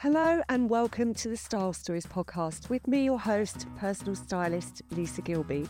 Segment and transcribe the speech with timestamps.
[0.00, 5.22] Hello and welcome to the Style Stories podcast with me, your host, personal stylist Lisa
[5.22, 5.66] Gillbe.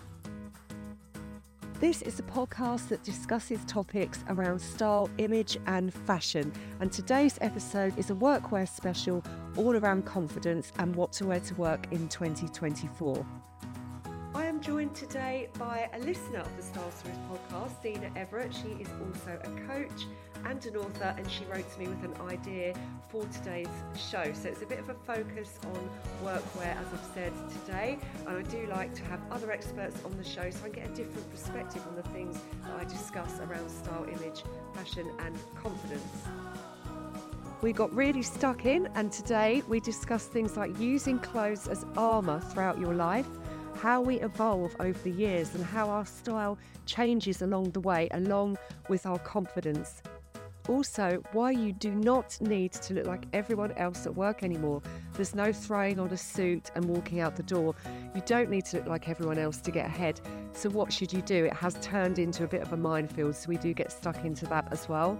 [1.78, 6.52] This is a podcast that discusses topics around style, image, and fashion.
[6.80, 9.22] And today's episode is a workwear special
[9.56, 13.24] all around confidence and what to wear to work in 2024.
[14.66, 18.52] Joined today by a listener of the Style Stories podcast, Zena Everett.
[18.52, 20.06] She is also a coach
[20.44, 22.74] and an author, and she wrote to me with an idea
[23.08, 24.24] for today's show.
[24.32, 25.88] So it's a bit of a focus on
[26.24, 27.32] workwear, as I've said
[27.64, 27.96] today.
[28.26, 30.94] And I do like to have other experts on the show so I get a
[30.94, 34.42] different perspective on the things that I discuss around style, image,
[34.74, 36.24] fashion, and confidence.
[37.62, 42.40] We got really stuck in, and today we discuss things like using clothes as armour
[42.40, 43.28] throughout your life
[43.76, 48.58] how we evolve over the years and how our style changes along the way, along
[48.88, 50.02] with our confidence.
[50.68, 54.82] Also, why you do not need to look like everyone else at work anymore.
[55.12, 57.74] There's no throwing on a suit and walking out the door.
[58.14, 60.20] You don't need to look like everyone else to get ahead.
[60.54, 61.44] So, what should you do?
[61.44, 64.44] It has turned into a bit of a minefield, so we do get stuck into
[64.46, 65.16] that as well.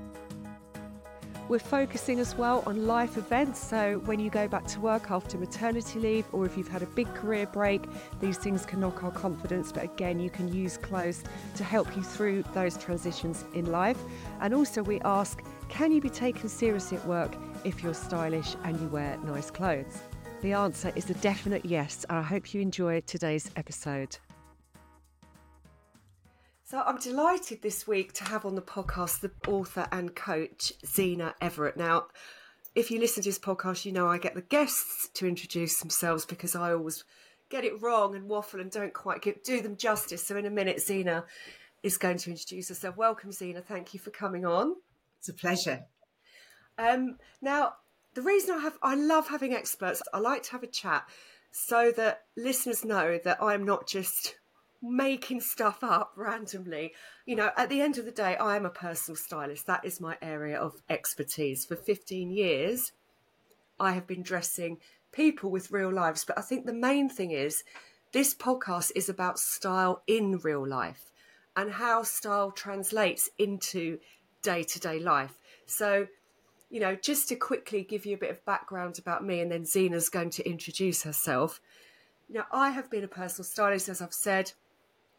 [1.48, 3.60] We're focusing as well on life events.
[3.60, 6.86] So, when you go back to work after maternity leave, or if you've had a
[6.86, 7.84] big career break,
[8.20, 9.70] these things can knock our confidence.
[9.70, 11.22] But again, you can use clothes
[11.54, 13.98] to help you through those transitions in life.
[14.40, 18.80] And also, we ask can you be taken seriously at work if you're stylish and
[18.80, 20.02] you wear nice clothes?
[20.42, 22.04] The answer is a definite yes.
[22.10, 24.18] I hope you enjoy today's episode.
[26.68, 31.32] So I'm delighted this week to have on the podcast the author and coach Zena
[31.40, 31.76] Everett.
[31.76, 32.06] Now,
[32.74, 36.26] if you listen to this podcast, you know I get the guests to introduce themselves
[36.26, 37.04] because I always
[37.50, 40.26] get it wrong and waffle and don't quite do them justice.
[40.26, 41.24] So in a minute, Zena
[41.84, 42.96] is going to introduce herself.
[42.96, 43.60] Welcome, Zena.
[43.60, 44.74] Thank you for coming on.
[45.20, 45.84] It's a pleasure.
[46.78, 47.74] Um, now,
[48.14, 50.02] the reason I have I love having experts.
[50.12, 51.04] I like to have a chat
[51.52, 54.34] so that listeners know that I'm not just
[54.82, 56.92] making stuff up randomly.
[57.24, 59.66] You know, at the end of the day, I am a personal stylist.
[59.66, 61.64] That is my area of expertise.
[61.64, 62.92] For 15 years,
[63.78, 64.78] I have been dressing
[65.12, 66.24] people with real lives.
[66.24, 67.64] But I think the main thing is
[68.12, 71.10] this podcast is about style in real life
[71.56, 73.98] and how style translates into
[74.42, 75.34] day to day life.
[75.64, 76.06] So,
[76.70, 79.64] you know, just to quickly give you a bit of background about me, and then
[79.64, 81.60] Zena's going to introduce herself.
[82.28, 84.52] Now, I have been a personal stylist, as I've said,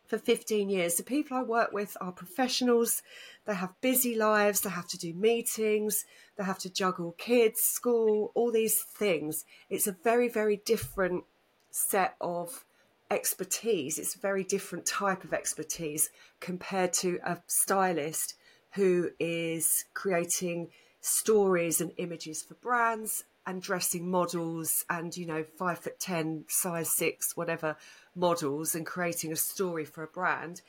[0.08, 0.96] for 15 years.
[0.96, 3.04] The people I work with are professionals.
[3.46, 4.62] They have busy lives.
[4.62, 6.06] They have to do meetings.
[6.38, 9.46] They have to juggle kids, school, all these things.
[9.70, 11.26] It's a very, very different
[11.72, 12.66] set of
[13.12, 13.98] expertise.
[13.98, 16.10] It's a very different type of expertise
[16.40, 18.36] compared to a stylist
[18.72, 20.70] who is creating
[21.02, 26.90] stories and images for brands and dressing models and, you know, five foot 10, size
[26.90, 27.78] six, whatever
[28.18, 30.62] models and creating a story for a brand,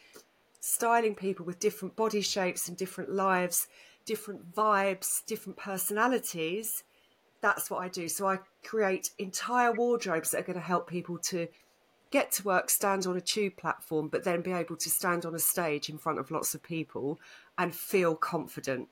[0.60, 3.66] styling people with different body shapes and different lives,
[4.04, 6.84] different vibes, different personalities.
[7.40, 8.08] That's what I do.
[8.08, 11.48] So I create entire wardrobes that are going to help people to
[12.10, 15.34] get to work, stand on a tube platform, but then be able to stand on
[15.34, 17.20] a stage in front of lots of people
[17.58, 18.88] and feel confident.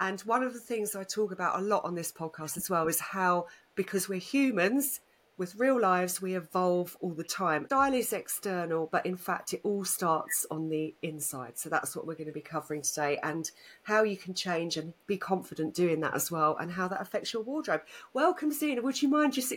[0.00, 2.88] And one of the things I talk about a lot on this podcast as well
[2.88, 5.00] is how, because we're humans,
[5.36, 7.66] with real lives, we evolve all the time.
[7.66, 11.58] Style is external, but in fact, it all starts on the inside.
[11.58, 13.50] So that's what we're going to be covering today, and
[13.82, 17.32] how you can change and be confident doing that as well, and how that affects
[17.32, 17.82] your wardrobe.
[18.12, 18.82] Welcome, Zena.
[18.82, 19.52] Would you mind just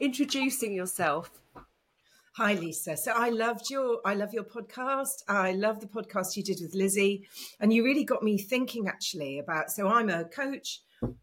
[0.00, 1.30] introducing yourself?
[2.34, 2.96] Hi, Lisa.
[2.96, 5.24] So I loved your I love your podcast.
[5.28, 7.26] I love the podcast you did with Lizzie,
[7.60, 9.70] and you really got me thinking actually about.
[9.70, 10.80] So I'm a coach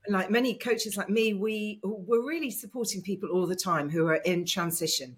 [0.07, 4.15] like many coaches like me, we we're really supporting people all the time who are
[4.15, 5.17] in transition.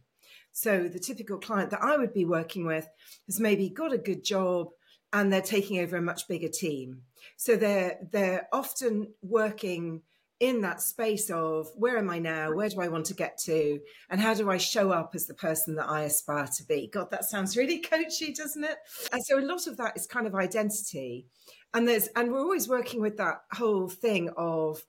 [0.52, 2.88] So the typical client that I would be working with
[3.28, 4.70] has maybe got a good job
[5.14, 7.02] and they're taking over a much bigger team.
[7.38, 10.02] So they're they're often working
[10.40, 12.54] in that space of where am I now?
[12.54, 13.80] Where do I want to get to?
[14.10, 16.90] And how do I show up as the person that I aspire to be?
[16.92, 18.78] God, that sounds really coachy, doesn't it?
[19.12, 21.26] And so a lot of that is kind of identity
[21.74, 24.84] and there's and we're always working with that whole thing of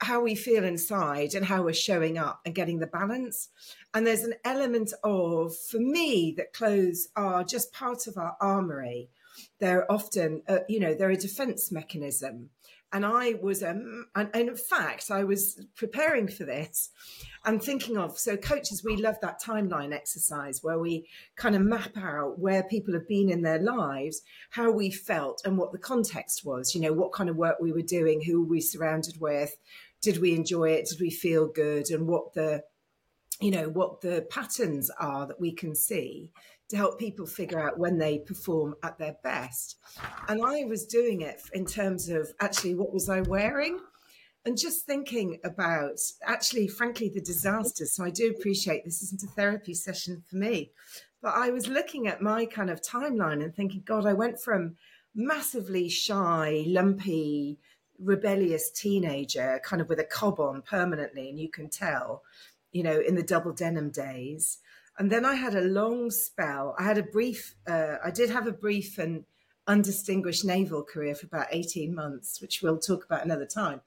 [0.00, 3.50] how we feel inside and how we're showing up and getting the balance.
[3.92, 9.10] And there's an element of for me that clothes are just part of our armory.
[9.58, 12.50] They're often uh, you know they're a defense mechanism
[12.94, 16.90] and I was, um, and, and in fact, I was preparing for this
[17.44, 21.96] and thinking of, so coaches, we love that timeline exercise where we kind of map
[21.96, 26.44] out where people have been in their lives, how we felt and what the context
[26.44, 29.56] was, you know, what kind of work we were doing, who we surrounded with,
[30.00, 30.86] did we enjoy it?
[30.86, 31.90] Did we feel good?
[31.90, 32.62] And what the
[33.40, 36.30] you know what the patterns are that we can see
[36.74, 39.76] to help people figure out when they perform at their best.
[40.28, 43.78] And I was doing it in terms of actually what was I wearing?
[44.44, 47.92] And just thinking about actually, frankly, the disasters.
[47.92, 50.72] So I do appreciate this isn't a therapy session for me,
[51.22, 54.74] but I was looking at my kind of timeline and thinking, God, I went from
[55.14, 57.58] massively shy, lumpy,
[58.00, 62.22] rebellious teenager, kind of with a cob on permanently, and you can tell,
[62.72, 64.58] you know, in the double denim days,
[64.98, 66.74] and then I had a long spell.
[66.78, 69.24] I had a brief, uh, I did have a brief and
[69.66, 73.80] undistinguished naval career for about 18 months, which we'll talk about another time.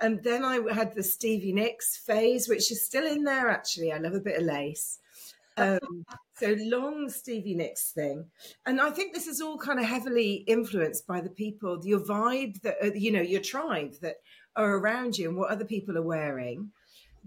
[0.00, 3.92] And then I had the Stevie Nicks phase, which is still in there actually.
[3.92, 4.98] I love a bit of lace.
[5.56, 6.04] Um,
[6.36, 8.26] so long Stevie Nicks thing.
[8.64, 12.60] And I think this is all kind of heavily influenced by the people, your vibe
[12.62, 14.16] that, uh, you know, your tribe that
[14.54, 16.70] are around you and what other people are wearing.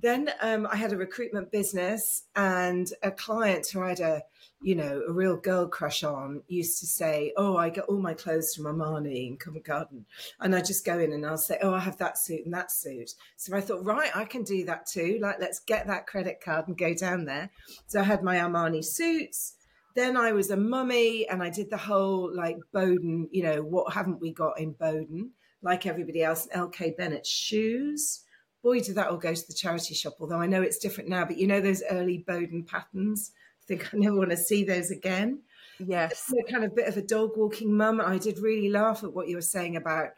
[0.02, 4.24] Then um, I had a recruitment business, and a client who I had a,
[4.60, 8.16] you know, a real girl crush on used to say, "Oh, I get all my
[8.16, 10.06] clothes from Armani in Covent Garden,"
[10.40, 12.72] and I just go in and I'll say, "Oh, I have that suit and that
[12.72, 15.20] suit." So I thought, right, I can do that too.
[15.22, 17.52] Like, let's get that credit card and go down there.
[17.86, 19.56] So I had my Armani suits.
[19.96, 23.94] Then I was a mummy, and I did the whole like Boden, you know, what
[23.94, 25.32] haven't we got in Boden?
[25.62, 28.24] Like everybody else, LK Bennett shoes
[28.64, 30.16] boy, did that all go to the charity shop.
[30.20, 33.32] Although I know it's different now, but you know those early Boden patterns.
[33.64, 35.42] I think I never want to see those again.
[35.80, 38.02] Yes, a kind of bit of a dog walking mum.
[38.02, 40.10] I did really laugh at what you were saying about,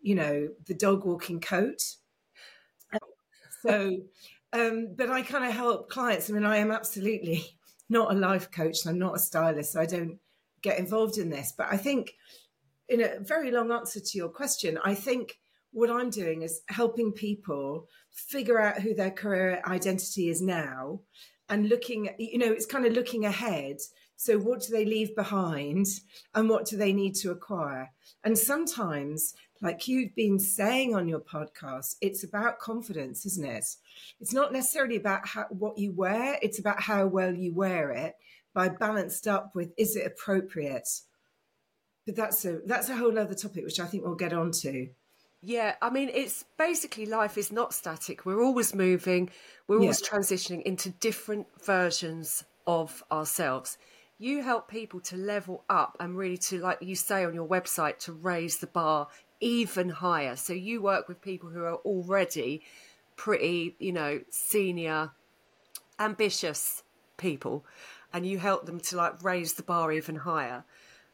[0.00, 1.82] you know, the dog walking coat.
[3.62, 3.98] So,
[4.52, 6.30] um, but I kind of help clients.
[6.30, 7.44] I mean, I am absolutely
[7.88, 8.86] not a life coach.
[8.86, 10.18] I'm not a stylist, so I don't
[10.62, 11.52] get involved in this.
[11.56, 12.14] But I think,
[12.88, 15.38] in a very long answer to your question, I think
[15.72, 21.00] what I'm doing is helping people figure out who their career identity is now
[21.48, 23.78] and looking, you know, it's kind of looking ahead.
[24.16, 25.86] So, what do they leave behind
[26.34, 27.92] and what do they need to acquire?
[28.24, 33.64] And sometimes, like you've been saying on your podcast, it's about confidence, isn't it?
[34.20, 38.14] It's not necessarily about how, what you wear, it's about how well you wear it
[38.54, 40.88] by balanced up with is it appropriate?
[42.04, 44.88] But that's a that's a whole other topic which I think we'll get onto.
[45.40, 48.26] Yeah, I mean, it's basically life is not static.
[48.26, 49.30] We're always moving,
[49.68, 50.18] we're always yeah.
[50.18, 53.78] transitioning into different versions of ourselves.
[54.18, 57.98] You help people to level up and really to, like you say on your website,
[58.00, 59.06] to raise the bar
[59.40, 60.34] even higher.
[60.34, 62.62] So you work with people who are already
[63.14, 65.12] pretty, you know, senior,
[66.00, 66.82] ambitious
[67.16, 67.64] people,
[68.12, 70.64] and you help them to like raise the bar even higher.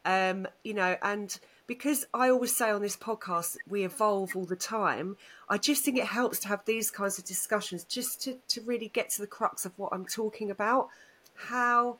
[0.06, 4.56] Um, you know, and because I always say on this podcast, we evolve all the
[4.56, 5.16] time.
[5.48, 8.88] I just think it helps to have these kinds of discussions just to, to really
[8.88, 10.88] get to the crux of what I'm talking about.
[11.34, 11.98] How,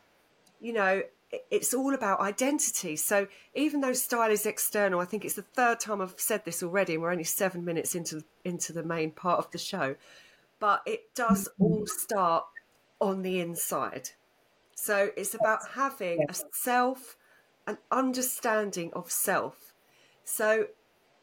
[0.60, 1.02] you know,
[1.50, 2.96] it's all about identity.
[2.96, 6.62] So even though style is external, I think it's the third time I've said this
[6.62, 9.96] already, and we're only seven minutes into into the main part of the show.
[10.60, 12.44] But it does all start
[13.00, 14.10] on the inside.
[14.74, 17.16] So it's about having a self
[17.66, 19.72] an understanding of self.
[20.24, 20.68] So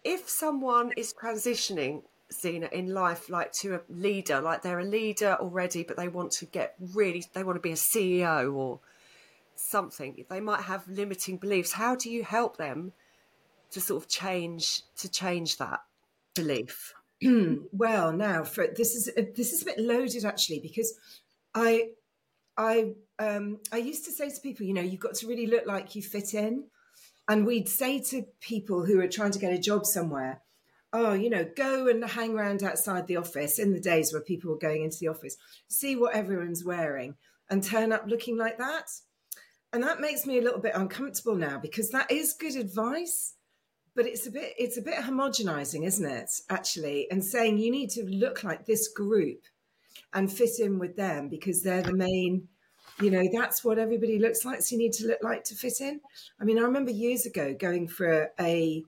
[0.03, 5.38] if someone is transitioning, Zena, in life, like to a leader, like they're a leader
[5.39, 8.79] already, but they want to get really, they want to be a CEO or
[9.55, 11.74] something, they might have limiting beliefs.
[11.74, 12.93] How do you help them
[13.71, 15.81] to sort of change, to change that
[16.33, 16.93] belief?
[17.71, 20.98] well, now for this is this is a bit loaded actually because
[21.53, 21.89] I
[22.58, 25.65] I um, I used to say to people, you know, you've got to really look
[25.65, 26.65] like you fit in.
[27.27, 30.41] And we'd say to people who are trying to get a job somewhere,
[30.91, 34.51] oh, you know, go and hang around outside the office in the days where people
[34.51, 35.38] were going into the office,
[35.70, 37.15] see what everyone's wearing
[37.50, 38.89] and turn up looking like that.
[39.74, 43.36] And that makes me a little bit uncomfortable now because that is good advice,
[43.96, 46.29] but it's a bit it's a bit homogenizing, isn't it?
[46.50, 49.43] Actually, and saying you need to look like this group
[50.13, 52.48] and fit in with them because they're the main
[53.00, 55.80] you know that's what everybody looks like so you need to look like to fit
[55.82, 56.00] in.
[56.39, 58.84] I mean i remember years ago going for a,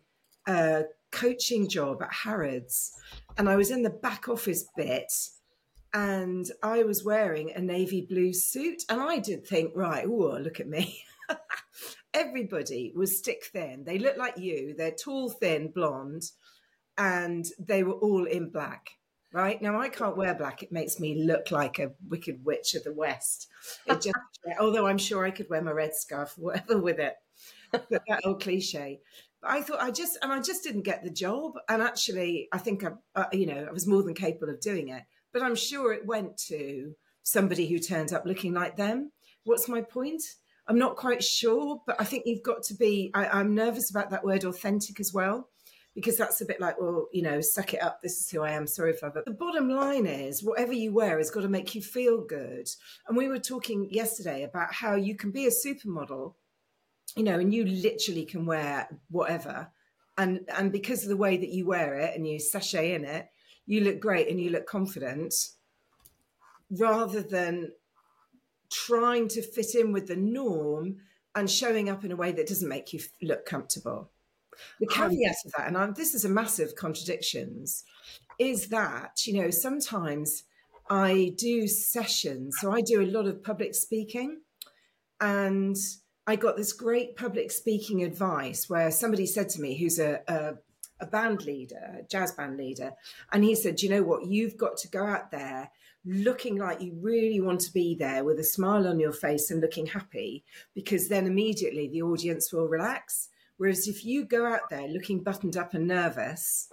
[0.48, 2.92] a coaching job at harrods
[3.38, 5.12] and i was in the back office bit
[5.94, 10.60] and i was wearing a navy blue suit and i did think right oh look
[10.60, 11.04] at me.
[12.14, 13.84] Everybody was stick thin.
[13.86, 14.76] They look like you.
[14.78, 16.30] They're tall thin blonde
[16.98, 18.92] and they were all in black
[19.34, 19.62] right?
[19.62, 22.94] Now I can't wear black; it makes me look like a wicked witch of the
[22.94, 23.48] west.
[23.86, 24.16] It just,
[24.60, 27.16] although I'm sure I could wear my red scarf, whatever, with it.
[27.72, 29.02] But that old cliche.
[29.42, 31.54] But I thought I just, and I just didn't get the job.
[31.68, 34.90] And actually, I think I, uh, you know, I was more than capable of doing
[34.90, 35.04] it.
[35.34, 39.12] But I'm sure it went to somebody who turned up looking like them.
[39.44, 40.22] What's my point?
[40.68, 43.12] I'm not quite sure, but I think you've got to be.
[43.14, 45.50] I, I'm nervous about that word authentic as well
[45.96, 48.02] because that's a bit like, well, you know, suck it up.
[48.02, 48.66] This is who I am.
[48.66, 49.10] Sorry I.
[49.10, 52.68] But the bottom line is, whatever you wear has got to make you feel good.
[53.08, 56.34] And we were talking yesterday about how you can be a supermodel,
[57.16, 59.70] you know, and you literally can wear whatever,
[60.18, 63.28] and and because of the way that you wear it and you sachet in it,
[63.68, 65.34] you look great and you look confident,
[66.72, 67.72] rather than
[68.72, 70.98] trying to fit in with the norm
[71.36, 74.10] and showing up in a way that doesn't make you look comfortable.
[74.80, 77.84] The caveat of that, and I'm, this is a massive contradictions,
[78.40, 80.44] is that, you know, sometimes
[80.90, 82.58] I do sessions.
[82.60, 84.42] So I do a lot of public speaking.
[85.22, 85.78] And
[86.28, 90.54] I got this great public speaking advice where somebody said to me, who's a, a,
[91.00, 92.94] a band leader, a jazz band leader,
[93.32, 95.70] and he said, you know what, you've got to go out there
[96.06, 99.62] looking like you really want to be there with a smile on your face and
[99.62, 100.44] looking happy,
[100.74, 103.30] because then immediately the audience will relax.
[103.64, 106.68] Whereas if you go out there looking buttoned up and nervous,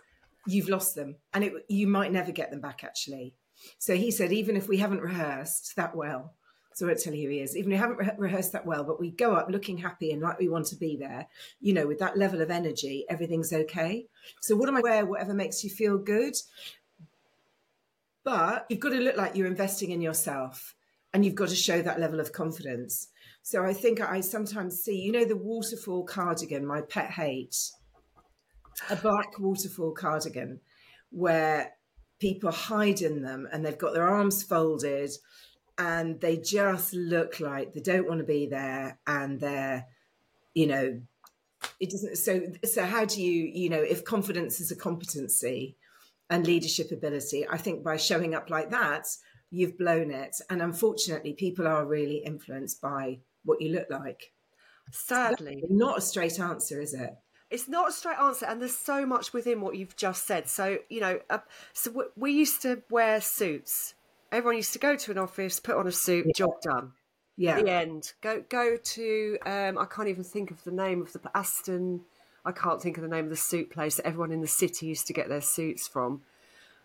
[0.49, 3.37] you've lost them and it, you might never get them back actually.
[3.79, 6.35] So he said, even if we haven't rehearsed that well,
[6.75, 8.67] so I won't tell you who he is, even if we haven't re- rehearsed that
[8.67, 11.29] well, but we go up looking happy and like we want to be there,
[11.61, 14.07] you know, with that level of energy, everything's okay.
[14.41, 15.07] So what am I wear?
[15.07, 16.35] Whatever makes you feel good.
[18.25, 20.75] But you've got to look like you're investing in yourself
[21.15, 23.07] and you've got to show that level of confidence.
[23.43, 27.57] So I think I sometimes see, you know, the waterfall cardigan, my pet hate,
[28.89, 30.61] a black waterfall cardigan
[31.11, 31.73] where
[32.21, 35.11] people hide in them and they've got their arms folded
[35.79, 39.87] and they just look like they don't want to be there and they're,
[40.55, 41.01] you know,
[41.81, 42.17] it doesn't.
[42.17, 45.77] So, so how do you, you know, if confidence is a competency
[46.29, 49.07] and leadership ability, I think by showing up like that,
[49.51, 50.37] you've blown it.
[50.49, 54.33] And unfortunately, people are really influenced by what you look like.
[54.93, 57.11] Sadly, not a straight answer, is it?
[57.51, 60.49] It's not a straight answer, and there's so much within what you've just said.
[60.49, 61.39] So you know, uh,
[61.73, 63.95] so w- we used to wear suits.
[64.33, 66.33] Everyone used to go to an office, put on a suit, yeah.
[66.35, 66.93] job done.
[67.37, 67.61] Yeah.
[67.61, 68.13] The end.
[68.21, 69.39] Go go to.
[69.47, 72.03] Um, I can't even think of the name of the Aston.
[72.45, 74.87] I can't think of the name of the suit place that everyone in the city
[74.87, 76.23] used to get their suits from.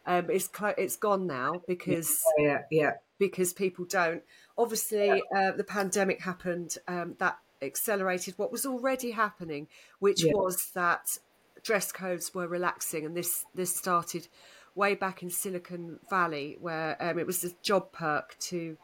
[0.06, 4.22] Um, it's clo- it's gone now because yeah, yeah, because people don't.
[4.58, 5.50] Obviously, yeah.
[5.50, 6.78] uh, the pandemic happened.
[6.88, 9.68] Um, that accelerated what was already happening,
[10.00, 10.34] which yeah.
[10.34, 11.18] was that
[11.64, 14.28] dress codes were relaxing, and this this started
[14.76, 18.78] way back in Silicon Valley, where um, it was a job perk to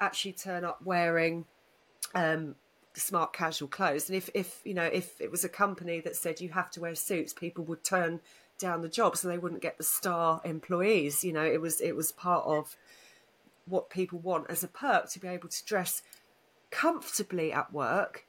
[0.00, 1.46] actually turn up wearing
[2.14, 2.56] um,
[2.94, 4.08] smart casual clothes.
[4.08, 6.80] And if, if you know if it was a company that said you have to
[6.80, 8.20] wear suits, people would turn
[8.58, 11.24] down the jobs and they wouldn't get the star employees.
[11.24, 12.76] You know, it was it was part of
[13.66, 16.02] what people want as a perk to be able to dress
[16.70, 18.26] comfortably at work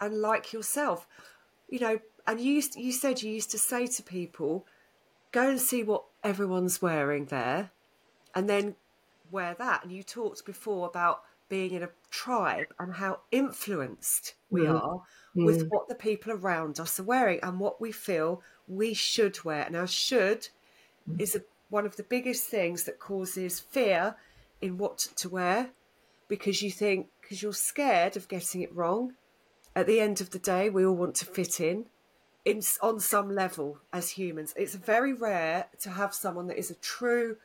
[0.00, 1.06] and like yourself.
[1.68, 4.66] You know, and you used, you said you used to say to people,
[5.32, 7.70] go and see what everyone's wearing there,
[8.34, 8.76] and then
[9.30, 9.82] wear that.
[9.82, 14.74] And you talked before about being in a tribe and how influenced we mm.
[14.74, 15.02] are
[15.36, 15.46] mm.
[15.46, 19.68] with what the people around us are wearing and what we feel we should wear.
[19.70, 20.48] Now, should
[21.08, 21.20] mm.
[21.20, 24.16] is a, one of the biggest things that causes fear
[24.60, 25.70] in what to wear
[26.28, 29.14] because you think, because you're scared of getting it wrong.
[29.74, 31.86] At the end of the day, we all want to fit in.
[32.44, 34.54] In, on some level as humans.
[34.56, 37.36] It's very rare to have someone that is a true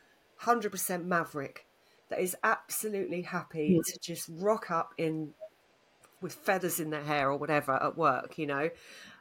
[0.44, 1.66] 100% maverick
[2.10, 3.94] that is absolutely happy mm.
[3.94, 5.34] to just rock up in
[6.22, 8.70] with feathers in their hair or whatever at work, you know,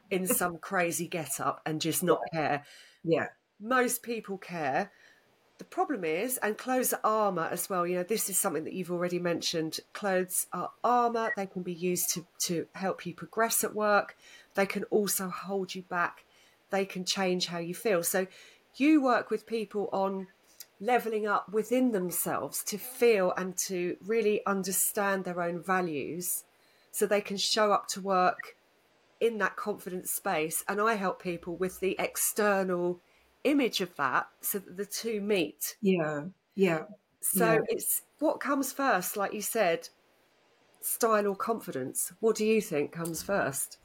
[0.09, 2.63] in some crazy get up and just not care.
[3.03, 3.27] Yeah.
[3.59, 4.91] Most people care.
[5.59, 7.85] The problem is, and clothes are armor as well.
[7.85, 9.79] You know, this is something that you've already mentioned.
[9.93, 11.31] Clothes are armor.
[11.35, 14.15] They can be used to, to help you progress at work.
[14.55, 16.25] They can also hold you back.
[16.69, 18.03] They can change how you feel.
[18.03, 18.27] So
[18.75, 20.27] you work with people on
[20.79, 26.43] leveling up within themselves to feel and to really understand their own values
[26.91, 28.55] so they can show up to work
[29.19, 30.63] in that confident space.
[30.67, 32.99] And I help people with the external
[33.43, 35.75] image of that so that the two meet.
[35.81, 36.25] Yeah.
[36.55, 36.83] Yeah.
[37.21, 37.59] So yeah.
[37.69, 39.89] it's what comes first, like you said,
[40.81, 42.11] style or confidence.
[42.19, 43.77] What do you think comes first?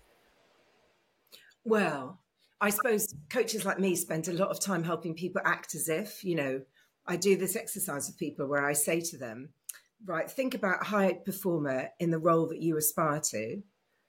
[1.65, 2.19] Well,
[2.61, 6.25] I suppose coaches like me spend a lot of time helping people act as if,
[6.25, 6.61] you know,
[7.09, 9.49] I do this exercise with people where I say to them,
[10.05, 13.63] right, think about a high performer in the role that you aspire to.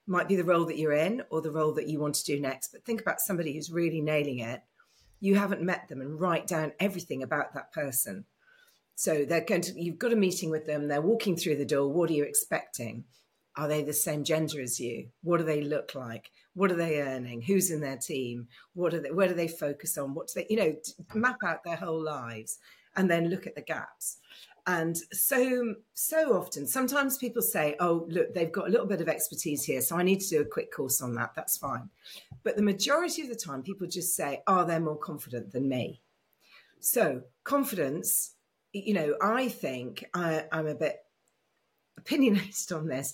[0.06, 2.39] might be the role that you're in or the role that you want to do
[2.39, 2.72] next.
[2.74, 4.62] But think about somebody who's really nailing it.
[5.22, 8.25] You haven't met them and write down everything about that person.
[8.96, 11.88] So they're going to, you've got a meeting with them, they're walking through the door.
[11.88, 13.06] What are you expecting?
[13.56, 15.10] Are they the same gender as you?
[15.22, 16.32] What do they look like?
[16.53, 17.41] What are they earning?
[17.41, 18.48] Who's in their team?
[18.74, 20.13] What are they, where do they focus on?
[20.13, 20.75] What do they, you know,
[21.13, 22.58] map out their whole lives
[22.96, 24.17] and then look at the gaps.
[24.67, 29.10] And so, so often, sometimes people say, oh, look, they've got a little bit of
[29.10, 31.31] expertise here, so I need to do a quick course on that.
[31.36, 31.89] That's fine.
[32.43, 36.01] But the majority of the time, people just say, oh, they're more confident than me.
[36.81, 38.36] So, confidence,
[38.72, 40.98] you know, I think I, I'm a bit
[41.98, 43.13] opinionated on this.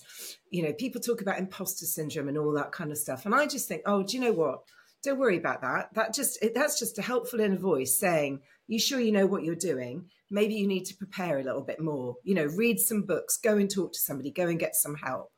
[0.50, 3.26] You know, people talk about imposter syndrome and all that kind of stuff.
[3.26, 4.60] And I just think, oh, do you know what?
[5.02, 5.94] Don't worry about that.
[5.94, 9.54] That just that's just a helpful inner voice saying, "You sure you know what you're
[9.54, 10.08] doing?
[10.30, 12.16] Maybe you need to prepare a little bit more.
[12.22, 15.32] You know, read some books, go and talk to somebody, go and get some help."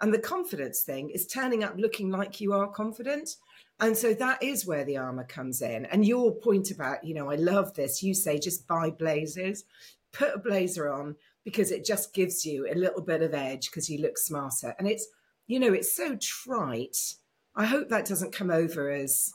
[0.00, 3.30] And the confidence thing is turning up looking like you are confident.
[3.80, 5.86] And so that is where the armor comes in.
[5.86, 8.02] And your point about, you know, I love this.
[8.02, 9.64] You say just buy blazers,
[10.12, 13.90] put a blazer on because it just gives you a little bit of edge because
[13.90, 14.74] you look smarter.
[14.78, 15.06] And it's,
[15.46, 17.16] you know, it's so trite
[17.56, 19.32] I hope that doesn't come over as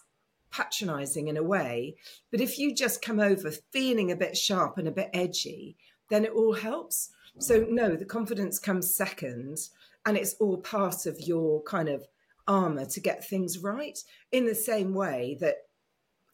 [0.52, 1.96] patronizing in a way.
[2.32, 5.78] But if you just come over feeling a bit sharp and a bit edgy,
[6.10, 7.10] then it all helps.
[7.38, 9.58] So, no, the confidence comes second,
[10.06, 12.06] and it's all part of your kind of
[12.48, 13.98] armor to get things right.
[14.32, 15.58] In the same way that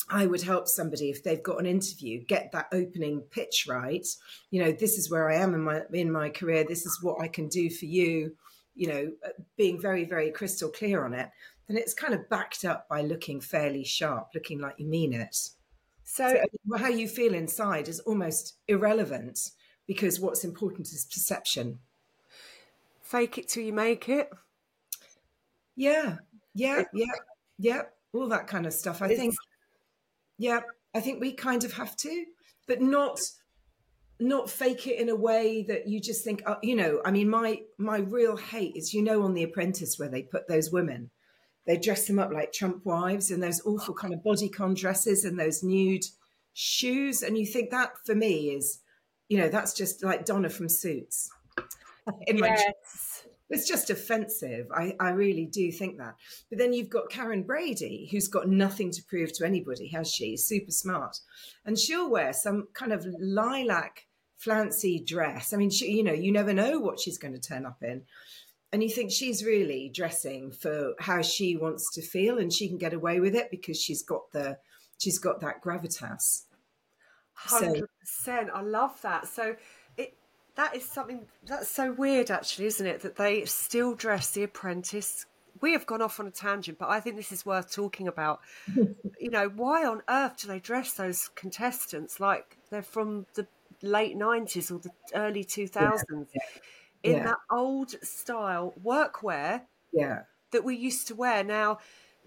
[0.10, 4.06] I would help somebody if they've got an interview get that opening pitch right.
[4.52, 6.64] You know, this is where I am in my in my career.
[6.64, 8.36] This is what I can do for you.
[8.76, 11.30] You know, uh, being very very crystal clear on it
[11.68, 15.36] then it's kind of backed up by looking fairly sharp, looking like you mean it.
[16.04, 16.38] So, so
[16.74, 19.52] um, how you feel inside is almost irrelevant
[19.88, 21.80] because what's important is perception.
[23.02, 24.30] Fake it till you make it.
[25.76, 26.18] Yeah,
[26.54, 27.06] yeah, yeah,
[27.58, 27.82] yeah.
[28.14, 29.02] All that kind of stuff.
[29.02, 29.36] I think.
[30.38, 30.62] Yeah,
[30.94, 32.26] I think we kind of have to,
[32.68, 33.20] but not
[34.20, 37.30] not fake it in a way that you just think oh, you know i mean
[37.30, 41.10] my my real hate is you know on the apprentice where they put those women
[41.66, 45.40] they dress them up like Trump wives and those awful kind of bodycon dresses and
[45.40, 46.06] those nude
[46.54, 47.22] shoes.
[47.22, 48.80] And you think that for me is,
[49.30, 51.30] you know, that's just like Donna from Suits.
[52.28, 52.66] In yes.
[52.66, 54.68] my it's just offensive.
[54.74, 56.16] I, I really do think that.
[56.50, 60.36] But then you've got Karren Brady, who's got nothing to prove to anybody, has she?
[60.36, 61.20] Super smart.
[61.64, 65.54] And she'll wear some kind of lilac flouncy dress.
[65.54, 68.04] I mean, she, you know, you never know what she's going to turn up in
[68.76, 72.78] and you think she's really dressing for how she wants to feel and she can
[72.78, 74.58] get away with it because she's got the
[74.98, 76.42] she's got that gravitas.
[77.48, 79.28] 100% so, i love that.
[79.28, 79.56] So
[79.96, 80.18] it
[80.56, 85.26] that is something that's so weird actually isn't it that they still dress the apprentice?
[85.62, 88.42] We have gone off on a tangent but i think this is worth talking about.
[89.18, 93.48] You know why on earth do they dress those contestants like they're from the
[93.82, 96.42] late 90s or the early 2000s yeah, yeah
[97.06, 97.24] in yeah.
[97.24, 99.62] that old style workwear
[99.94, 100.24] yeah.
[100.52, 101.44] that we used to wear.
[101.44, 101.78] Now,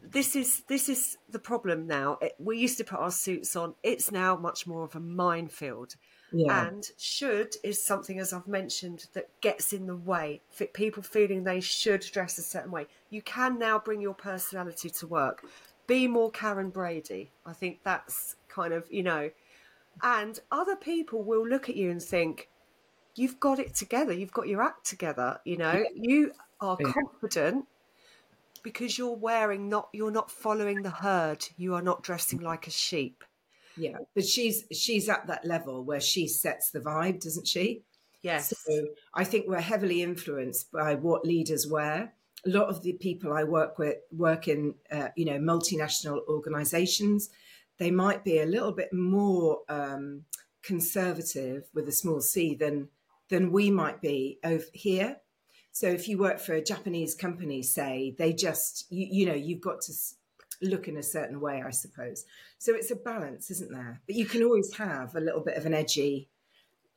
[0.03, 2.19] this is this is the problem now.
[2.23, 3.75] It, we used to put our suits on.
[3.83, 5.97] It's now much more of a minefield.
[6.31, 6.67] Yeah.
[6.67, 10.43] And should is something, as I've mentioned, that gets in the way.
[10.75, 12.87] People feeling they should dress a certain way.
[13.11, 15.45] You can now bring your personality to work.
[15.87, 17.31] Be more Karren Brady.
[17.47, 19.31] I think that's kind of, you know.
[20.03, 22.51] And other people will look at you and think,
[23.19, 24.13] you've got it together.
[24.13, 25.41] You've got your act together.
[25.45, 27.67] You know, you are confident
[28.63, 31.47] because you're wearing not you're not following the herd.
[31.57, 33.25] You are not dressing like a sheep.
[33.77, 37.83] Yeah, but she's she's at that level where she sets the vibe, doesn't she?
[38.23, 38.53] Yes.
[38.67, 42.13] So I think we're heavily influenced by what leaders wear.
[42.47, 47.31] A lot of the people I work with work in, uh, you know, multinational organisations.
[47.79, 50.25] They might be a little bit more um,
[50.63, 52.89] conservative with a small c than
[53.29, 55.17] than we might be over here.
[55.73, 59.61] So if you work for a Japanese company, say, they just, you, you know, you've
[59.61, 59.93] got to
[60.61, 62.25] look in a certain way, I suppose.
[62.59, 64.01] So it's a balance, isn't there?
[64.07, 66.29] But you can always have a little bit of an edgy,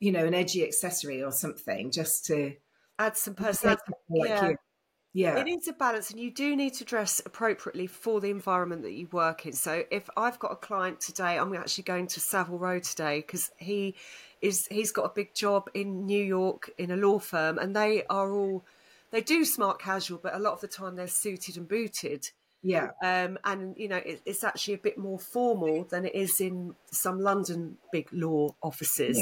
[0.00, 2.54] you know, an edgy accessory or something just to
[2.98, 3.82] add some personality.
[4.10, 4.48] Like yeah.
[4.48, 4.56] You.
[5.14, 5.36] Yeah.
[5.38, 8.92] It needs a balance, and you do need to dress appropriately for the environment that
[8.92, 9.52] you work in.
[9.52, 13.50] So, if I've got a client today, I'm actually going to Savile Row today because
[13.58, 13.94] he
[14.40, 18.04] is he's got a big job in New York in a law firm, and they
[18.08, 18.64] are all
[19.10, 22.30] they do smart casual, but a lot of the time they're suited and booted.
[22.62, 22.90] Yeah.
[23.02, 26.74] Um, and you know, it, it's actually a bit more formal than it is in
[26.90, 29.18] some London big law offices.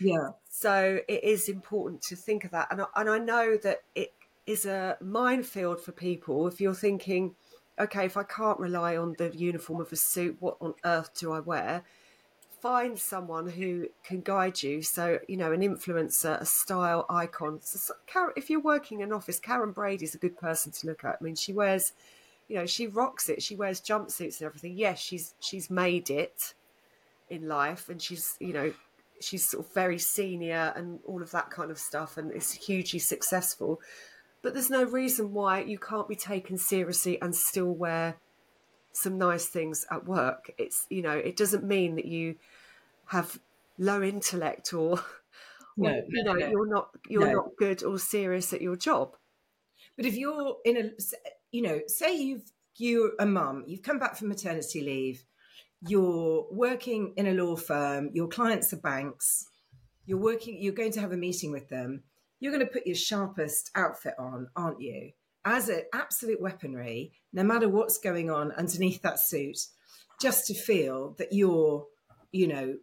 [0.00, 0.12] Yeah.
[0.12, 0.28] yeah.
[0.50, 4.12] So it is important to think of that, and I, and I know that it
[4.46, 7.34] is a minefield for people if you're thinking,
[7.78, 11.32] okay, if I can't rely on the uniform of a suit, what on earth do
[11.32, 11.82] I wear?
[12.60, 14.82] Find someone who can guide you.
[14.82, 17.60] So, you know, an influencer, a style icon.
[17.62, 17.94] So,
[18.36, 21.18] if you're working in an office, Karren Brady is a good person to look at.
[21.20, 21.92] I mean, she wears,
[22.48, 23.42] you know, she rocks it.
[23.42, 24.78] She wears jumpsuits and everything.
[24.78, 26.54] Yes, she's she's made it
[27.28, 28.72] in life, and she's you know
[29.20, 32.98] she's sort of very senior and all of that kind of stuff, and is hugely
[32.98, 33.80] successful.
[34.44, 38.18] But there's no reason why you can't be taken seriously and still wear
[38.92, 40.52] some nice things at work.
[40.58, 42.36] It's you know, it doesn't mean that you
[43.06, 43.40] have
[43.78, 45.02] low intellect or,
[45.78, 46.46] no, or you know, no.
[46.46, 47.32] you're not you're no.
[47.32, 49.16] not good or serious at your job.
[49.96, 50.90] But if you're in a
[51.50, 55.24] you know, say you've you're a mum, you've come back from maternity leave,
[55.88, 59.46] you're working in a law firm, your clients are banks,
[60.04, 62.02] you're working, you're going to have a meeting with them,
[62.44, 65.12] you're going to put your sharpest outfit on, aren't you?
[65.46, 69.56] As an absolute weaponry, no matter what's going on underneath that suit,
[70.20, 71.86] just to feel that you're,
[72.32, 72.76] you know,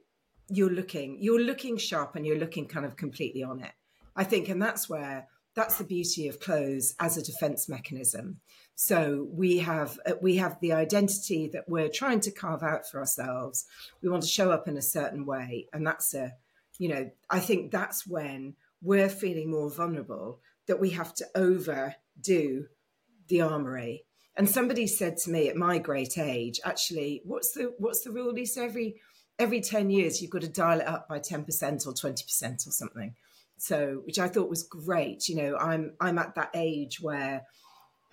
[0.49, 3.71] you're looking, you're looking sharp and you're looking kind of completely on it.
[4.15, 8.39] I think, and that's where that's the beauty of clothes as a defense mechanism.
[8.73, 12.99] So we have uh, we have the identity that we're trying to carve out for
[12.99, 13.65] ourselves.
[14.01, 16.33] We want to show up in a certain way, and that's a,
[16.79, 22.65] you know, I think that's when we're feeling more vulnerable that we have to overdo
[23.27, 24.05] the armory.
[24.35, 28.33] And somebody said to me at my great age, actually, what's the what's the rule?
[28.33, 28.61] Lisa?
[28.61, 29.01] every
[29.39, 31.41] every 10 years you've got to dial it up by 10%
[31.87, 33.15] or 20% or something.
[33.57, 35.27] So which I thought was great.
[35.27, 37.43] You know, I'm I'm at that age where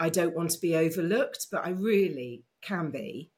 [0.00, 3.31] I don't want to be overlooked, but I really can be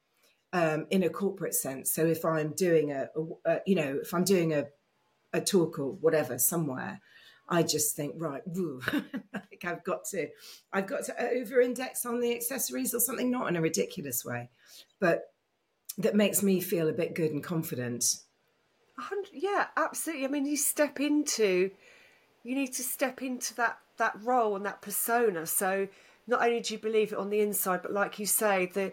[0.52, 1.92] um, in a corporate sense.
[1.92, 4.66] So if I'm doing a, a, a you know, if I'm doing a
[5.32, 7.00] a talk or whatever somewhere,
[7.50, 8.42] I just think, right,
[9.34, 10.28] like I've got to,
[10.72, 14.50] I've got to over-index on the accessories or something, not in a ridiculous way,
[15.00, 15.22] but
[15.98, 18.20] that makes me feel a bit good and confident.
[19.32, 20.24] Yeah, absolutely.
[20.24, 21.70] I mean, you step into,
[22.44, 25.46] you need to step into that that role and that persona.
[25.46, 25.86] So
[26.26, 28.92] not only do you believe it on the inside, but like you say, the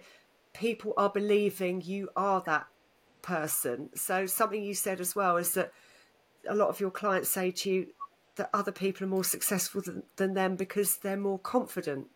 [0.53, 2.67] people are believing you are that
[3.21, 3.89] person.
[3.95, 5.71] So something you said as well is that
[6.47, 7.87] a lot of your clients say to you,
[8.37, 12.07] that other people are more successful than, than them because they're more confident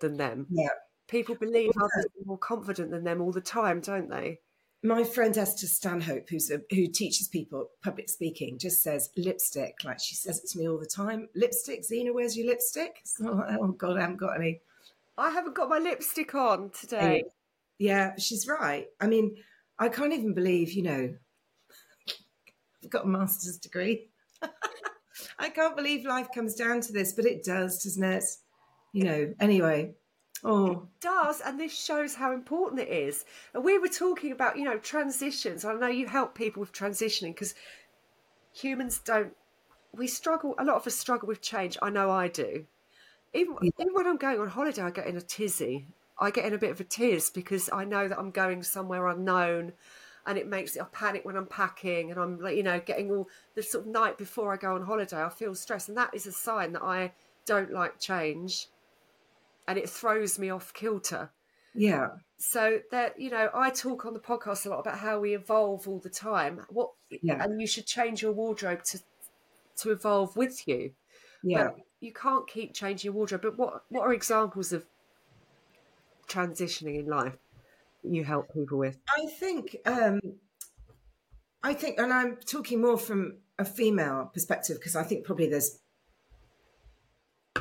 [0.00, 0.46] than them.
[0.50, 0.68] Yeah.
[1.08, 1.82] People believe yeah.
[1.82, 4.40] others are more confident than them all the time, don't they?
[4.82, 9.78] My friend Esther Stanhope, who's a, who teaches people public speaking, just says lipstick.
[9.84, 11.28] Like she says it to me all the time.
[11.34, 13.02] Lipstick, Zena, where's your lipstick?
[13.20, 14.60] Oh God, I haven't got any.
[15.16, 17.24] I haven't got my lipstick on today.
[17.78, 18.86] Yeah, she's right.
[19.00, 19.36] I mean,
[19.80, 21.14] I can't even believe, you know,
[22.84, 24.08] I've got a master's degree.
[25.58, 28.24] I can't believe life comes down to this, but it does, doesn't it?
[28.92, 29.92] You know, anyway.
[30.44, 30.70] Oh.
[30.70, 33.24] It does, and this shows how important it is.
[33.54, 35.64] And we were talking about, you know, transitions.
[35.64, 37.54] I know you help people with transitioning because
[38.54, 39.32] humans don't.
[39.92, 40.54] We struggle.
[40.58, 41.76] A lot of us struggle with change.
[41.82, 42.64] I know I do.
[43.34, 43.70] Even, yeah.
[43.80, 45.88] even when I'm going on holiday, I get in a tizzy.
[46.20, 49.08] I get in a bit of a tiz because I know that I'm going somewhere
[49.08, 49.72] unknown
[50.28, 53.10] and it makes it I panic when I'm packing and I'm like you know getting
[53.10, 55.88] all the sort of night before I go on holiday I feel stressed.
[55.88, 57.12] And that is a sign that I
[57.46, 58.68] don't like change
[59.66, 61.30] and it throws me off kilter.
[61.74, 62.08] Yeah.
[62.36, 65.88] So that you know I talk on the podcast a lot about how we evolve
[65.88, 66.60] all the time.
[66.68, 67.42] What yeah.
[67.42, 69.00] and you should change your wardrobe to
[69.78, 70.92] to evolve with you.
[71.42, 71.64] Yeah.
[71.64, 73.42] but you can't keep changing your wardrobe.
[73.42, 74.84] But what what are examples of
[76.28, 77.38] transitioning in life
[78.02, 78.98] you help people with?
[79.16, 80.20] I think, um,
[81.62, 85.78] I think, and I'm talking more from a female perspective because I think probably there's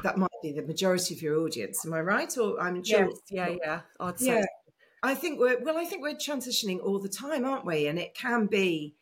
[0.03, 1.85] that might be the majority of your audience.
[1.85, 2.37] Am I right?
[2.37, 3.09] Or I'm sure.
[3.09, 3.81] Yes, yeah, yeah.
[3.99, 4.39] I'd say.
[4.39, 4.45] Yeah.
[5.03, 5.77] I think we're well.
[5.77, 7.87] I think we're transitioning all the time, aren't we?
[7.87, 8.95] And it can be,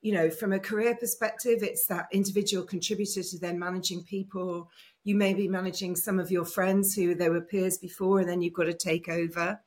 [0.00, 4.70] you know, from a career perspective, it's that individual contributor to then managing people.
[5.04, 8.42] You may be managing some of your friends who they were peers before, and then
[8.42, 9.60] you've got to take over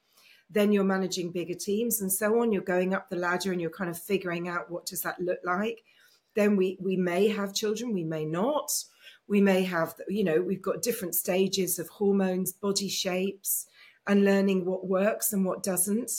[0.54, 2.52] then you're managing bigger teams and so on.
[2.52, 5.40] You're going up the ladder and you're kind of figuring out what does that look
[5.44, 5.84] like.
[6.36, 8.72] Then we we may have children we may not.
[9.28, 13.68] We may have you know we've got different stages of hormones body shapes
[14.08, 16.12] and learning what works and what doesn't.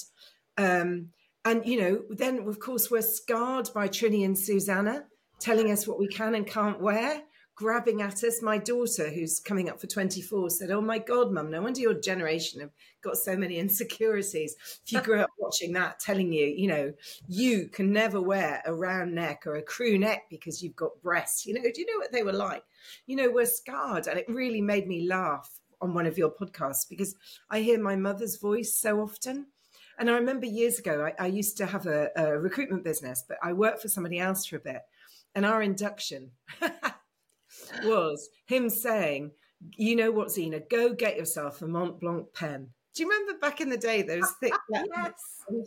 [0.56, 1.10] Um,
[1.44, 5.04] and you know then of course we're scarred by Trinny and Susannah
[5.38, 7.22] telling us what we can and can't wear
[7.54, 8.42] grabbing at us.
[8.42, 11.94] My daughter, who's coming up for 24, said, Oh my God, mum, no wonder your
[11.94, 12.70] generation have
[13.02, 14.56] got so many insecurities.
[14.84, 16.92] If you grew up watching that, telling you, you know,
[17.28, 21.46] you can never wear a round neck or a crew neck because you've got breasts.
[21.46, 22.64] You know, do you know what they were like?
[23.06, 24.06] You know, we're scarred.
[24.06, 27.14] And it really made me laugh on one of your podcasts because
[27.50, 29.46] I hear my mother's voice so often.
[29.98, 33.38] And I remember years ago, I, I used to have a, a recruitment business, but
[33.42, 34.82] I worked for somebody else for a bit.
[35.36, 36.30] And our induction,
[37.82, 39.32] was him saying,
[39.76, 40.60] "You know what, Zena?
[40.60, 44.30] Go get yourself a Mont Blanc pen." Do you remember back in the day those
[44.40, 44.54] thick?
[44.70, 45.12] yes.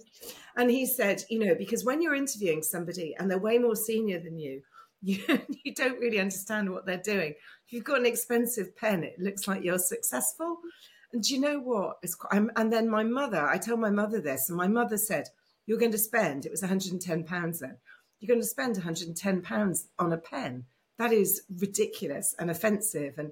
[0.55, 4.19] And he said, you know, because when you're interviewing somebody and they're way more senior
[4.19, 4.63] than you,
[5.03, 5.19] you
[5.63, 7.35] you don't really understand what they're doing.
[7.65, 10.57] If you've got an expensive pen, it looks like you're successful.
[11.13, 11.97] And do you know what?
[12.01, 15.27] It's quite, and then my mother, I told my mother this, and my mother said,
[15.67, 17.77] "You're going to spend." It was 110 pounds then.
[18.19, 20.65] You're going to spend 110 pounds on a pen
[20.97, 23.15] that is ridiculous and offensive.
[23.17, 23.31] And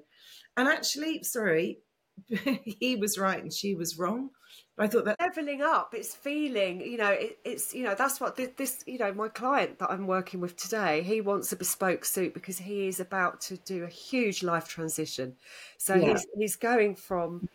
[0.56, 1.80] and actually sorry
[2.28, 4.30] he was right and she was wrong.
[4.76, 8.20] But i thought that leveling up it's feeling you know it, it's you know that's
[8.20, 11.56] what this, this, you know my client that i'm working with today he wants a
[11.56, 15.34] bespoke suit because he is about to do a huge life transition.
[15.78, 16.10] So yeah.
[16.10, 17.48] he's he's going from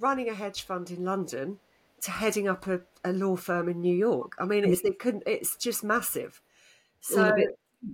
[0.00, 1.58] running a hedge fund in london
[2.02, 4.34] to heading up a, a law firm in new york.
[4.38, 6.40] I mean it's it couldn't it's just massive.
[7.00, 7.34] So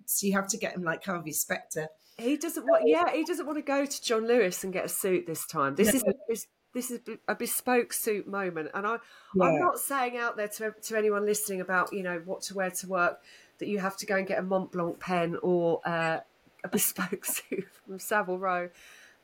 [0.06, 1.88] so you have to get him like Harvey Specter.
[2.18, 2.82] He doesn't want.
[2.86, 5.74] Yeah, he doesn't want to go to John Lewis and get a suit this time.
[5.74, 6.12] This no.
[6.28, 8.98] is this is a bespoke suit moment, and I
[9.34, 9.44] yeah.
[9.44, 12.70] I'm not saying out there to to anyone listening about you know what to wear
[12.70, 13.20] to work
[13.58, 16.20] that you have to go and get a Mont Blanc pen or uh,
[16.62, 18.68] a bespoke suit from Savile Row.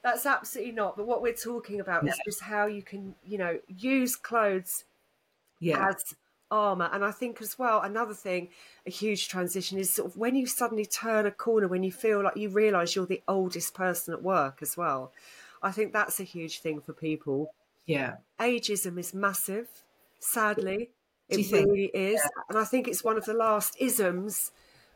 [0.02, 0.96] That's absolutely not.
[0.96, 4.84] But what we're talking about is just how you can you know use clothes
[5.60, 5.88] yeah.
[5.88, 6.14] as
[6.50, 6.88] armor.
[6.92, 8.48] And I think as well, another thing,
[8.86, 12.22] a huge transition is sort of when you suddenly turn a corner, when you feel
[12.22, 15.12] like you realize you're the oldest person at work as well.
[15.62, 17.52] I think that's a huge thing for people.
[17.86, 18.16] Yeah.
[18.38, 19.68] Ageism is massive,
[20.18, 20.90] sadly.
[21.28, 22.20] It really is.
[22.22, 22.42] Yeah.
[22.48, 24.52] And I think it's one of the last isms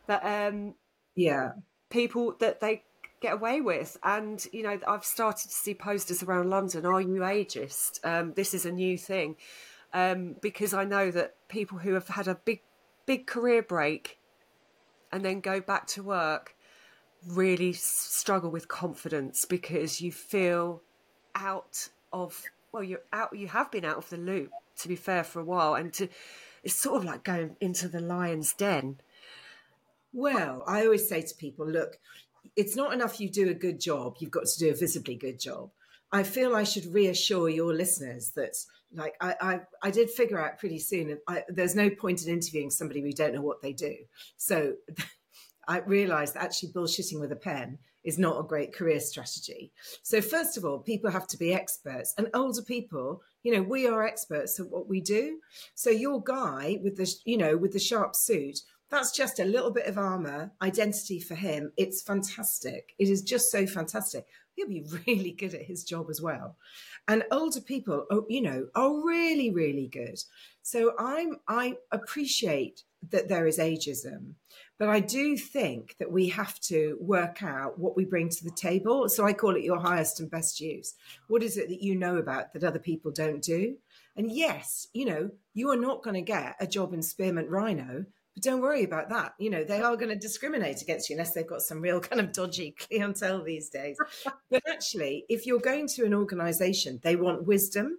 [0.07, 0.75] that um
[1.17, 1.53] yeah
[1.89, 2.83] people that they
[3.21, 3.99] get away with.
[4.03, 8.05] And, you know, I've started to see posters around London, are you ageist?
[8.05, 9.37] Um, this is a new thing
[9.93, 12.61] um, because I know that people who have had a big,
[13.07, 14.19] big career break
[15.13, 16.55] and then go back to work
[17.27, 20.83] really struggle with confidence because you feel
[21.35, 25.23] out of well you're out you have been out of the loop to be fair
[25.23, 26.09] for a while and to
[26.63, 28.99] it's sort of like going into the lion's den.
[30.13, 31.99] Well i always say to people look
[32.57, 35.39] it's not enough you do a good job you've got to do a visibly good
[35.39, 35.71] job.
[36.11, 38.57] I feel i should reassure your listeners that
[38.95, 41.19] like I, I, I did figure out pretty soon.
[41.29, 43.95] I, there's no point in interviewing somebody we don't know what they do.
[44.37, 44.75] So
[45.69, 49.73] I realised that actually bullshitting with a pen is not a great career strategy.
[50.03, 53.87] So first of all, people have to be experts, and older people, you know, we
[53.87, 55.39] are experts at what we do.
[55.75, 59.71] So your guy with the, you know, with the sharp suit, that's just a little
[59.71, 61.73] bit of armor identity for him.
[61.77, 62.95] It's fantastic.
[62.99, 64.27] It is just so fantastic.
[64.55, 66.57] He'll be really good at his job as well.
[67.09, 70.19] And older people are, you know are really really good.
[70.63, 74.35] So i'm i appreciate that there is ageism
[74.79, 78.51] but i do think that we have to work out what we bring to the
[78.51, 79.09] table.
[79.09, 80.95] So i call it your highest and best use.
[81.29, 83.77] What is it that you know about that other people don't do?
[84.17, 88.05] And yes you know you are not going to get a job in spearmint rhino
[88.41, 89.35] but don't worry about that.
[89.39, 92.21] You know, they are going to discriminate against you unless they've got some real kind
[92.21, 93.97] of dodgy clientele these days.
[94.51, 97.99] but actually, if you're going to an organization, they want wisdom,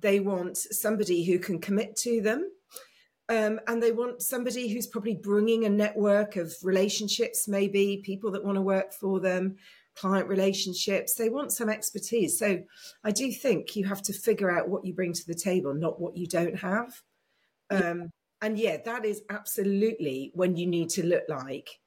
[0.00, 2.50] they want somebody who can commit to them.
[3.28, 8.44] Um, and they want somebody who's probably bringing a network of relationships, maybe people that
[8.44, 9.56] want to work for them,
[9.94, 11.14] client relationships.
[11.14, 12.38] They want some expertise.
[12.38, 12.62] So
[13.04, 16.00] I do think you have to figure out what you bring to the table, not
[16.00, 17.00] what you don't have.
[17.70, 18.10] Um,
[18.42, 21.78] and yeah, that is absolutely when you need to look like,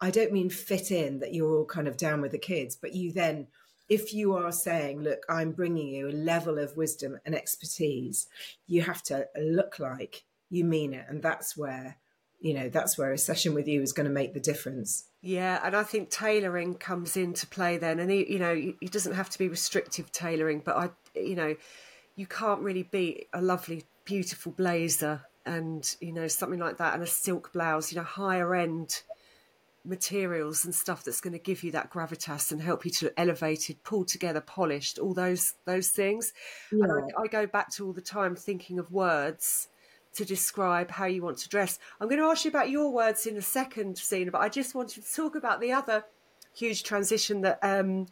[0.00, 2.94] I don't mean fit in that you're all kind of down with the kids, but
[2.94, 3.48] you then,
[3.90, 8.28] if you are saying, look, I'm bringing you a level of wisdom and expertise,
[8.66, 11.04] you have to look like you mean it.
[11.06, 11.98] And that's where,
[12.40, 15.04] you know, that's where a session with you is going to make the difference.
[15.20, 19.28] Yeah, and I think tailoring comes into play then, and you know, it doesn't have
[19.28, 21.56] to be restrictive tailoring, but I, you know,
[22.16, 27.02] you can't really beat a lovely, beautiful blazer and you know something like that and
[27.02, 29.02] a silk blouse you know higher end
[29.84, 33.82] materials and stuff that's going to give you that gravitas and help you to elevated
[33.82, 36.34] pulled together polished all those those things
[36.70, 36.84] yeah.
[36.84, 39.68] and I, I, go back to all the time thinking of words
[40.12, 43.26] to describe how you want to dress i'm going to ask you about your words
[43.26, 46.04] in a second Zena but i just wanted to talk about the other
[46.54, 48.06] huge transition that um,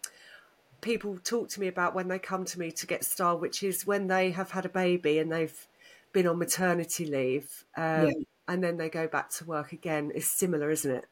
[0.81, 3.87] people talk to me about when they come to me to get style, which is
[3.87, 5.68] when they have had a baby and they've
[6.13, 8.13] been on maternity leave, um, yeah.
[8.49, 10.11] and then they go back to work again.
[10.15, 11.05] is similar, isn't it?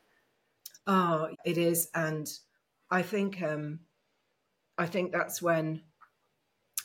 [0.86, 2.30] Oh, it is, and
[2.90, 3.80] I think um,
[4.78, 5.82] I think that's when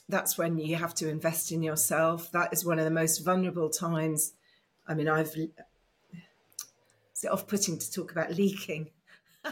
[0.10, 2.32] that's when you have to invest in yourself.
[2.32, 4.34] That is one of the most vulnerable times.
[4.88, 5.36] I mean, I've
[7.24, 8.90] it's off-putting to talk about leaking.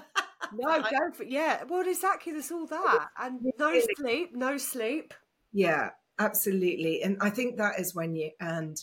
[0.54, 1.16] no, don't.
[1.16, 2.34] For, yeah, well, exactly.
[2.34, 5.14] There's all that, and no sleep, no sleep.
[5.52, 7.02] Yeah, absolutely.
[7.02, 8.82] And I think that is when you and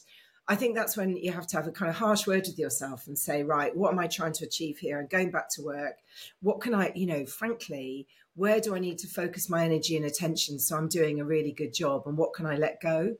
[0.48, 3.08] I think that's when you have to have a kind of harsh word with yourself
[3.08, 5.00] and say, right, what am I trying to achieve here?
[5.00, 5.96] And going back to work,
[6.40, 10.06] what can I, you know, frankly, where do I need to focus my energy and
[10.06, 12.02] attention so I'm doing a really good job?
[12.06, 13.16] And what can I let go?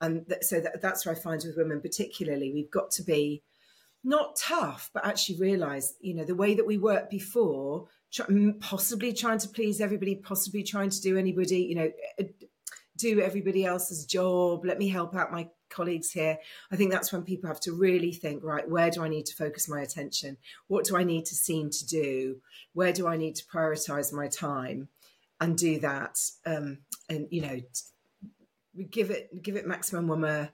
[0.00, 3.42] And th- so that, that's where I find with women, particularly, we've got to be
[4.04, 8.26] not tough, but actually realize, you know, the way that we worked before, try,
[8.60, 12.46] possibly trying to please everybody, possibly trying to do anybody, you know, eh, eh,
[12.98, 14.64] do everybody else's job.
[14.64, 16.38] Let me help out my colleagues here.
[16.70, 19.34] I think that's when people have to really think, right, where do I need to
[19.34, 20.36] focus my attention?
[20.66, 22.40] What do I need to seem to do?
[22.74, 24.88] Where do I need to prioritize my time?
[25.40, 26.18] And do that.
[26.44, 27.60] Um, and, you know,
[28.90, 30.50] give it give it maximum when we're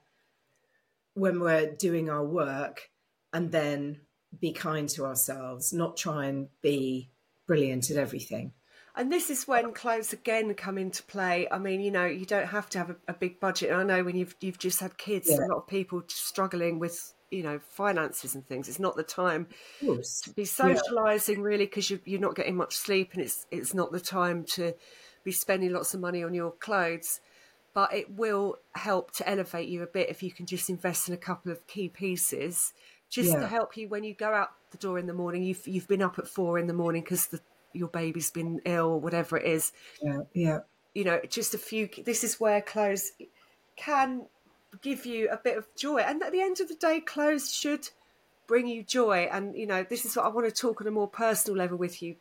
[1.15, 2.89] when we're doing our work
[3.33, 4.01] and then
[4.39, 7.09] be kind to ourselves, not try and be
[7.47, 8.53] brilliant at everything.
[8.97, 11.47] And this is when clothes again come into play.
[11.51, 13.69] I mean, you know, you don't have to have a, a big budget.
[13.71, 15.45] And I know when you've you've just had kids, yeah.
[15.45, 18.69] a lot of people struggling with you know finances and things.
[18.69, 19.47] It's not the time
[19.81, 20.01] to
[20.35, 21.43] be socialising yeah.
[21.43, 24.73] really because you, you're not getting much sleep, and it's it's not the time to
[25.23, 27.19] be spending lots of money on your clothes.
[27.73, 31.13] But it will help to elevate you a bit if you can just invest in
[31.13, 32.71] a couple of key pieces,
[33.09, 33.41] just yeah.
[33.41, 35.43] to help you when you go out the door in the morning.
[35.43, 37.41] You've you've been up at four in the morning because the
[37.75, 39.71] your baby's been ill or whatever it is.
[40.01, 40.59] Yeah, yeah.
[40.93, 41.89] You know, just a few.
[42.05, 43.11] This is where clothes
[43.75, 44.27] can
[44.81, 47.89] give you a bit of joy, and at the end of the day, clothes should
[48.47, 49.27] bring you joy.
[49.31, 51.77] And you know, this is what I want to talk on a more personal level
[51.77, 52.15] with you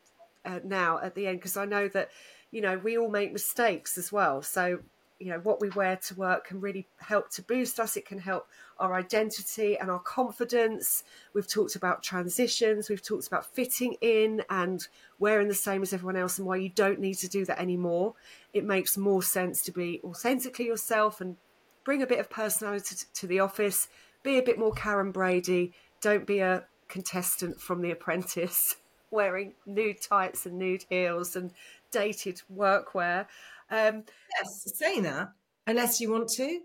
[0.45, 2.11] uh, now at the end because I know that
[2.51, 4.43] you know we all make mistakes as well.
[4.43, 4.81] So
[5.20, 7.96] you know what we wear to work can really help to boost us.
[7.96, 8.48] It can help
[8.79, 11.05] our identity and our confidence.
[11.33, 12.88] We've talked about transitions.
[12.88, 14.87] We've talked about fitting in and
[15.18, 18.14] wearing the same as everyone else and why you don't need to do that anymore.
[18.53, 21.37] It makes more sense to be authentically yourself and
[21.85, 23.88] bring a bit of personality to the office.
[24.22, 25.72] Be a bit more Karren Brady.
[26.00, 28.77] Don't be a contestant from the apprentice
[29.11, 31.53] wearing nude tights and nude heels and
[31.90, 33.27] dated workwear
[33.70, 34.05] um,
[34.38, 35.33] yes, saying that,
[35.66, 36.61] unless you want to.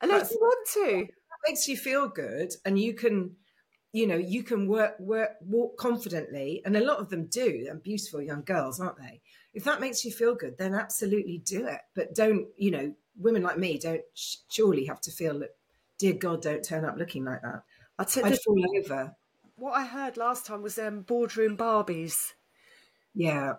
[0.00, 1.06] Unless you want to.
[1.46, 3.36] makes you feel good and you can,
[3.92, 6.62] you know, you can work, work, walk confidently.
[6.64, 7.66] And a lot of them do.
[7.70, 9.20] And beautiful young girls, aren't they?
[9.54, 11.80] If that makes you feel good, then absolutely do it.
[11.94, 15.56] But don't, you know, women like me don't surely have to feel that,
[15.98, 17.62] dear God, don't turn up looking like that.
[17.98, 19.16] I'd, I'd fall over.
[19.56, 22.32] What I heard last time was um, boardroom Barbies.
[23.14, 23.54] Yeah,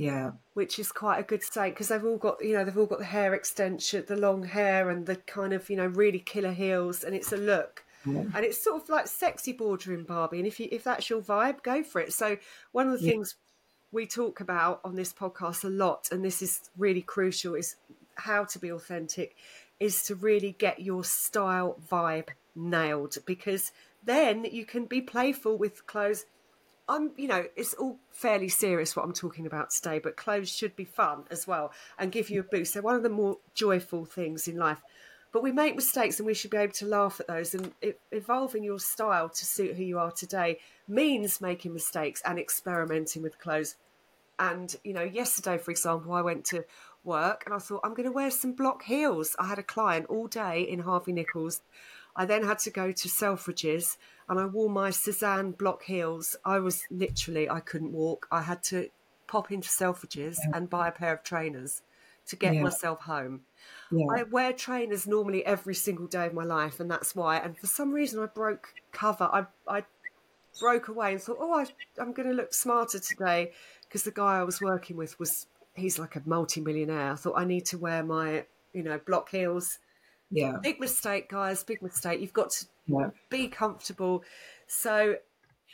[0.00, 0.30] yeah.
[0.54, 3.00] Which is quite a good saying because they've all got, you know, they've all got
[3.00, 7.04] the hair extension, the long hair and the kind of, you know, really killer heels
[7.04, 7.84] and it's a look.
[8.06, 8.24] Yeah.
[8.34, 10.38] And it's sort of like sexy boardroom Barbie.
[10.38, 12.14] And if you if that's your vibe, go for it.
[12.14, 12.38] So
[12.72, 13.12] one of the yeah.
[13.12, 13.34] things
[13.92, 17.76] we talk about on this podcast a lot, and this is really crucial, is
[18.14, 19.36] how to be authentic,
[19.80, 23.70] is to really get your style vibe nailed because
[24.02, 26.24] then you can be playful with clothes
[26.90, 30.74] I'm, you know, it's all fairly serious what I'm talking about today, but clothes should
[30.74, 32.74] be fun as well and give you a boost.
[32.74, 34.78] They're one of the more joyful things in life.
[35.32, 37.54] But we make mistakes and we should be able to laugh at those.
[37.54, 37.72] And
[38.10, 43.38] evolving your style to suit who you are today means making mistakes and experimenting with
[43.38, 43.76] clothes.
[44.40, 46.64] And, you know, yesterday, for example, I went to
[47.04, 49.36] work and I thought, I'm going to wear some block heels.
[49.38, 51.60] I had a client all day in Harvey Nichols.
[52.16, 53.96] I then had to go to Selfridges
[54.28, 56.36] and I wore my Sézane block heels.
[56.44, 58.26] I was literally, I couldn't walk.
[58.30, 58.90] I had to
[59.26, 60.56] pop into Selfridges yeah.
[60.56, 61.82] and buy a pair of trainers
[62.26, 62.62] to get yeah.
[62.62, 63.40] myself home.
[63.90, 64.06] Yeah.
[64.10, 67.38] I wear trainers normally every single day of my life, and that's why.
[67.38, 69.24] And for some reason, I broke cover.
[69.24, 69.84] I, I
[70.60, 71.66] broke away and thought, oh, I,
[72.00, 75.98] I'm going to look smarter today because the guy I was working with was, he's
[75.98, 77.12] like a multi-millionaire.
[77.12, 79.78] I thought I need to wear my, you know, block heels
[80.30, 80.56] yeah.
[80.62, 81.62] Big mistake, guys.
[81.64, 82.20] Big mistake.
[82.20, 83.10] You've got to yeah.
[83.28, 84.22] be comfortable.
[84.66, 85.16] So,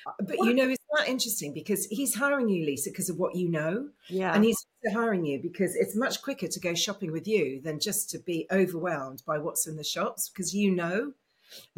[0.06, 3.34] uh, but you know, it's not interesting because he's hiring you, Lisa, because of what
[3.34, 3.88] you know.
[4.08, 4.34] Yeah.
[4.34, 8.10] And he's hiring you because it's much quicker to go shopping with you than just
[8.10, 11.12] to be overwhelmed by what's in the shops because you know.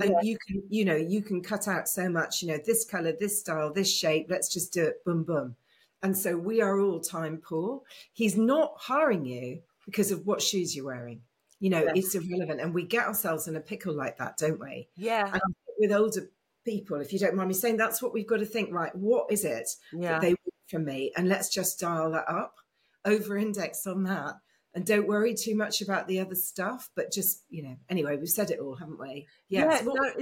[0.00, 0.20] And yeah.
[0.22, 3.40] you can, you know, you can cut out so much, you know, this color, this
[3.40, 5.56] style, this shape, let's just do it, boom, boom.
[6.02, 7.82] And so we are all time poor.
[8.12, 11.20] He's not hiring you because of what shoes you're wearing.
[11.60, 11.92] You know, yes.
[11.96, 12.60] it's irrelevant.
[12.60, 14.88] And we get ourselves in a pickle like that, don't we?
[14.96, 15.30] Yeah.
[15.32, 15.42] And
[15.78, 16.30] with older
[16.64, 18.94] people, if you don't mind me saying, that's what we've got to think, right?
[18.94, 20.12] What is it yeah.
[20.12, 21.12] that they want from me?
[21.16, 22.56] And let's just dial that up,
[23.04, 24.34] over index on that.
[24.74, 28.28] And don't worry too much about the other stuff, but just, you know, anyway, we've
[28.28, 29.26] said it all, haven't we?
[29.48, 29.80] Yeah.
[29.80, 30.12] yeah no,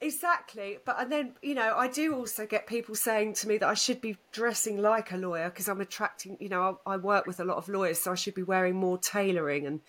[0.00, 0.78] Exactly.
[0.84, 3.74] But and then, you know, I do also get people saying to me that I
[3.74, 7.40] should be dressing like a lawyer because I'm attracting, you know, I, I, work with
[7.40, 9.80] a lot of lawyers, so I should be wearing more tailoring and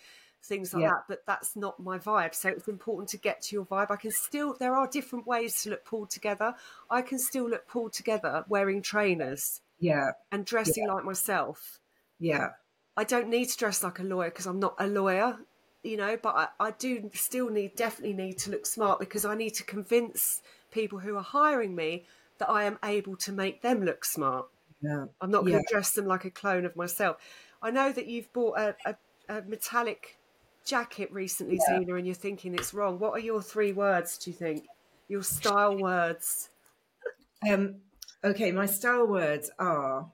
[0.48, 0.90] things like yeah.
[0.90, 1.04] that.
[1.08, 2.34] But that's not my vibe.
[2.34, 3.92] So it's important to get to your vibe.
[3.92, 6.56] I can still, there are different ways to look pulled together.
[6.90, 9.62] I can still look pulled together wearing trainers.
[9.80, 10.12] Yeah.
[10.32, 10.94] And dressing yeah.
[10.94, 11.80] like myself.
[12.20, 12.50] Yeah.
[12.96, 15.38] I don't need to dress like a lawyer because I'm not a lawyer
[15.84, 19.36] you know, but I, I do still need, definitely need to look smart because I
[19.36, 20.42] need to convince
[20.72, 22.06] people who are hiring me
[22.40, 24.48] that I am able to make them look smart.
[24.82, 25.06] Yeah.
[25.22, 25.60] I'm not going yeah.
[25.60, 27.18] to dress them like a clone of myself.
[27.62, 28.96] I know that you've bought a, a,
[29.30, 30.17] a metallic
[30.68, 31.80] jacket recently, yeah.
[31.80, 33.00] Zena, and you're thinking it's wrong.
[33.00, 34.66] What are your three words, do you think?
[35.08, 36.50] Your style words?
[37.50, 37.76] Um,
[38.24, 40.12] okay, my style words are.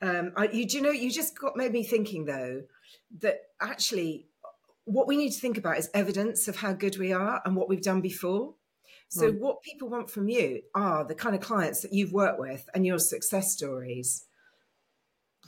[0.00, 2.62] Um, I, you do you know you just got made me thinking though
[3.20, 4.26] that actually
[4.84, 7.68] what we need to think about is evidence of how good we are and what
[7.68, 8.54] we've done before.
[9.08, 9.38] So, right.
[9.38, 12.86] what people want from you are the kind of clients that you've worked with and
[12.86, 14.24] your success stories.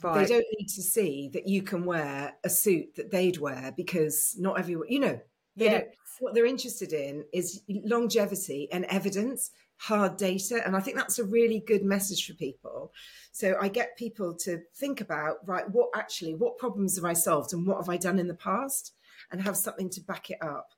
[0.03, 0.27] Right.
[0.27, 4.35] They don't need to see that you can wear a suit that they'd wear because
[4.37, 5.19] not everyone, you know,
[5.55, 5.87] they
[6.19, 10.61] what they're interested in is longevity and evidence, hard data.
[10.65, 12.93] And I think that's a really good message for people.
[13.31, 17.53] So I get people to think about, right, what actually, what problems have I solved
[17.53, 18.93] and what have I done in the past?
[19.31, 20.69] and have something to back it up.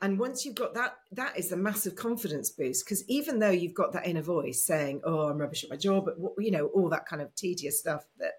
[0.00, 3.74] And once you've got that, that is a massive confidence boost because even though you've
[3.74, 6.88] got that inner voice saying, "Oh, I'm rubbish at my job," but you know all
[6.88, 8.32] that kind of tedious stuff that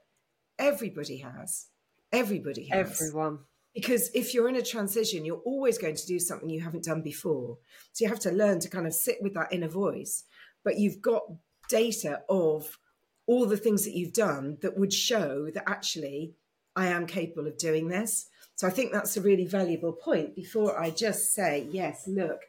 [0.63, 1.67] everybody has,
[2.11, 3.39] everybody has, everyone.
[3.73, 7.01] Because if you're in a transition, you're always going to do something you haven't done
[7.01, 7.57] before.
[7.91, 10.23] So you have to learn to kind of sit with that inner voice.
[10.63, 11.23] But you've got
[11.69, 12.77] data of
[13.25, 16.35] all the things that you've done that would show that actually
[16.75, 18.27] I am capable of doing this.
[18.55, 22.41] So I think that's a really valuable point before I just say, yes, look,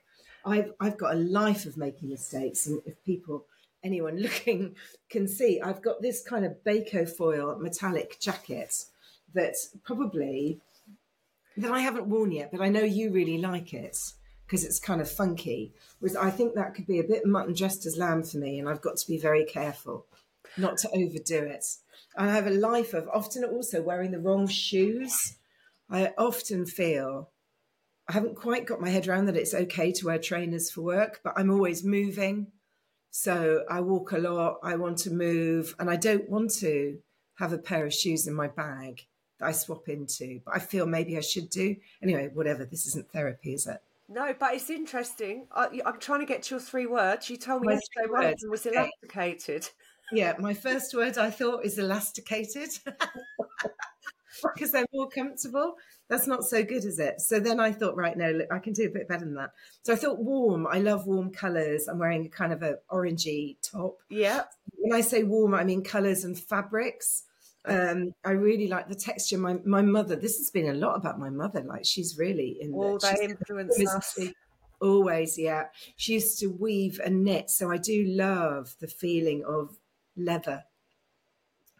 [0.44, 2.66] I've, I've got a life of making mistakes.
[2.66, 3.46] And if people,
[3.84, 4.74] anyone looking
[5.10, 8.84] can see, I've got this kind of Bako foil metallic jacket
[9.34, 9.54] that
[9.84, 10.60] probably,
[11.56, 13.96] that I haven't worn yet, but I know you really like it
[14.46, 15.72] because it's kind of funky.
[16.00, 18.68] Whereas I think that could be a bit mutton dressed as lamb for me, and
[18.68, 20.06] I've got to be very careful
[20.56, 21.64] not to overdo it.
[22.16, 25.36] I have a life of often also wearing the wrong shoes.
[25.90, 27.30] I often feel
[28.08, 31.20] I haven't quite got my head around that it's okay to wear trainers for work,
[31.24, 32.48] but I'm always moving.
[33.16, 36.98] So I walk a lot, I want to move, and I don't want to
[37.36, 39.06] have a pair of shoes in my bag
[39.38, 41.76] that I swap into, but I feel maybe I should do.
[42.02, 43.80] Anyway, whatever, this isn't therapy, is it?
[44.08, 45.46] No, but it's interesting.
[45.52, 47.30] I, am trying to get to your three words.
[47.30, 49.68] You told me my yesterday one of them was elasticated.
[50.10, 52.70] Yeah, my first word I thought is elasticated.
[54.54, 55.74] because they're more comfortable.
[56.08, 57.20] That's not so good, is it?
[57.20, 59.50] So then I thought, right, no, look, I can do a bit better than that.
[59.82, 60.66] So I thought warm.
[60.66, 61.88] I love warm colours.
[61.88, 63.98] I'm wearing a kind of a orangey top.
[64.10, 64.42] Yeah.
[64.76, 67.24] When I say warm, I mean colours and fabrics.
[67.66, 69.38] Um, I really like the texture.
[69.38, 70.16] My my mother.
[70.16, 71.62] This has been a lot about my mother.
[71.62, 72.74] Like she's really in.
[72.74, 74.18] All the, they influence us.
[74.82, 75.68] Always, yeah.
[75.96, 79.78] She used to weave and knit, so I do love the feeling of
[80.14, 80.64] leather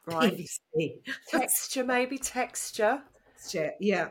[0.07, 0.37] Right.
[0.37, 1.01] PVC.
[1.29, 3.03] texture, maybe texture.
[3.37, 4.09] Texture, yeah.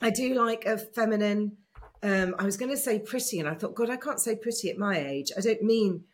[0.00, 1.56] I do like a feminine.
[2.02, 4.70] Um, I was going to say pretty, and I thought, God, I can't say pretty
[4.70, 5.32] at my age.
[5.36, 6.04] I don't mean,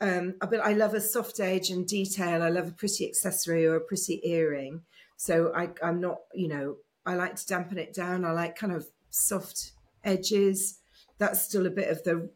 [0.00, 2.42] um, but I love a soft edge and detail.
[2.42, 4.82] I love a pretty accessory or a pretty earring.
[5.16, 6.76] So I, I'm not, you know,
[7.06, 8.24] I like to dampen it down.
[8.24, 9.72] I like kind of soft
[10.04, 10.80] edges.
[11.18, 12.30] That's still a bit of the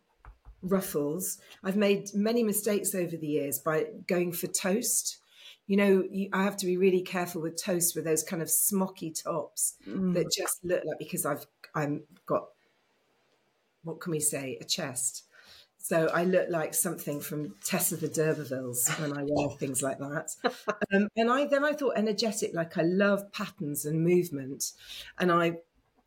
[0.63, 1.39] ruffles.
[1.63, 5.19] I've made many mistakes over the years by going for toast
[5.69, 8.51] you know, you, I have to be really careful with toast with those kind of
[8.51, 10.15] smocky tops mm.
[10.15, 12.49] that just look like because I've I'm got
[13.85, 15.25] what can we say a chest.
[15.77, 19.99] So I look like something from Tess of the D'Urbervilles when I wear things like
[19.99, 20.31] that.
[20.93, 24.73] Um, and I then I thought energetic, like I love patterns and movement,
[25.19, 25.59] and I,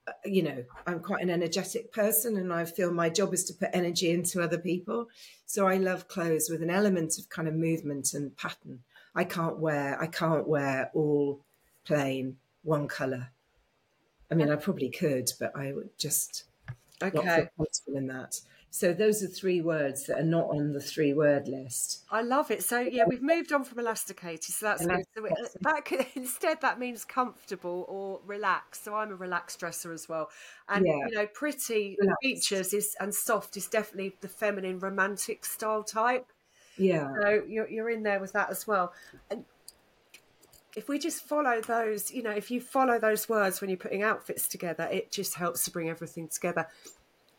[0.08, 3.54] uh, you know, I'm quite an energetic person, and I feel my job is to
[3.54, 5.08] put energy into other people.
[5.46, 8.80] So I love clothes with an element of kind of movement and pattern.
[9.16, 11.42] I can't wear I can't wear all
[11.86, 13.30] plain one color.
[14.30, 16.46] I mean, I probably could, but I would just
[17.02, 17.18] okay.
[17.18, 18.40] not feel comfortable in that.
[18.74, 22.06] So those are three words that are not on the three word list.
[22.10, 22.64] I love it.
[22.64, 24.46] So yeah, we've moved on from elasticated.
[24.46, 25.04] So that's good.
[25.14, 25.28] So
[25.62, 28.86] that could, instead that means comfortable or relaxed.
[28.86, 30.30] So I'm a relaxed dresser as well.
[30.70, 30.94] And yeah.
[31.10, 32.22] you know, pretty relaxed.
[32.24, 36.32] features is and soft is definitely the feminine romantic style type.
[36.82, 37.14] Yeah.
[37.22, 38.94] So you're you're in there with that as well.
[39.30, 39.46] And
[40.76, 44.04] if we just follow those, you know, if you follow those words when you're putting
[44.04, 46.68] outfits together, it just helps to bring everything together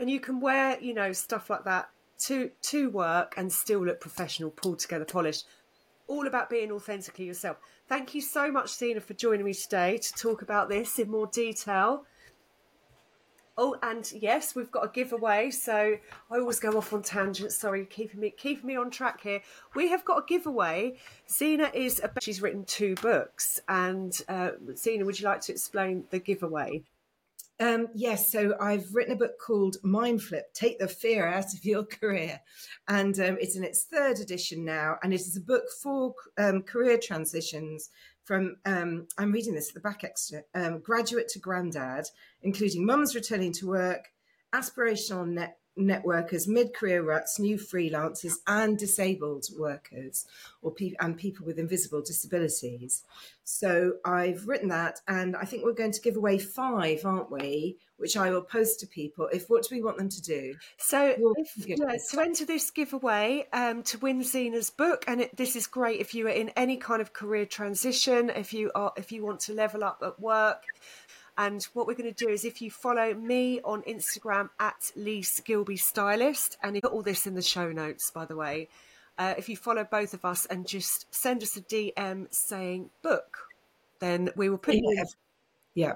[0.03, 1.89] and you can wear you know stuff like that
[2.19, 5.47] to to work and still look professional pulled together polished
[6.09, 7.57] all about being authentically yourself
[7.89, 11.29] thank you so much Zena for joining me today to talk about this in more
[11.29, 12.05] detail
[13.59, 15.51] Oh, and yes, we've got a giveaway.
[15.51, 15.97] So
[16.31, 17.57] I always go off on tangents.
[17.57, 19.41] Sorry, keeping me keeping me on track here.
[19.75, 20.97] We have got a giveaway.
[21.31, 26.05] Zena is a, she's written two books, and uh, Zena, would you like to explain
[26.11, 26.85] the giveaway?
[27.61, 31.65] Um, yes, so I've written a book called Mind Flip Take the Fear Out of
[31.65, 32.41] Your Career.
[32.89, 34.97] And um, it's in its third edition now.
[35.03, 37.91] And it is a book for um, career transitions
[38.25, 42.07] from, um, I'm reading this at the back extra, um, graduate to granddad,
[42.43, 44.11] including mums returning to work,
[44.55, 50.27] aspirational net networkers, mid-career ruts, new freelancers, and disabled workers,
[50.61, 53.03] or pe- and people with invisible disabilities.
[53.45, 57.79] So I've written that, and I think we're going to give away five, aren't we?
[57.97, 59.29] Which I will post to people.
[59.33, 60.55] If what do we want them to do?
[60.79, 65.57] So if, yeah, to enter this giveaway um, to win Zena's book, and it, this
[65.57, 69.13] is great if you are in any kind of career transition, if you are if
[69.13, 70.65] you want to level up at work
[71.39, 75.25] and what we're going to do is if you follow me on Instagram at Lee
[75.45, 78.69] Gillbe Stylist, and put all this in the show notes, by the way.
[79.19, 83.39] Uh, if you follow both of us and just send us a DM saying book,
[84.01, 84.81] then we will put yeah.
[84.83, 85.05] you in.
[85.75, 85.93] Yeah.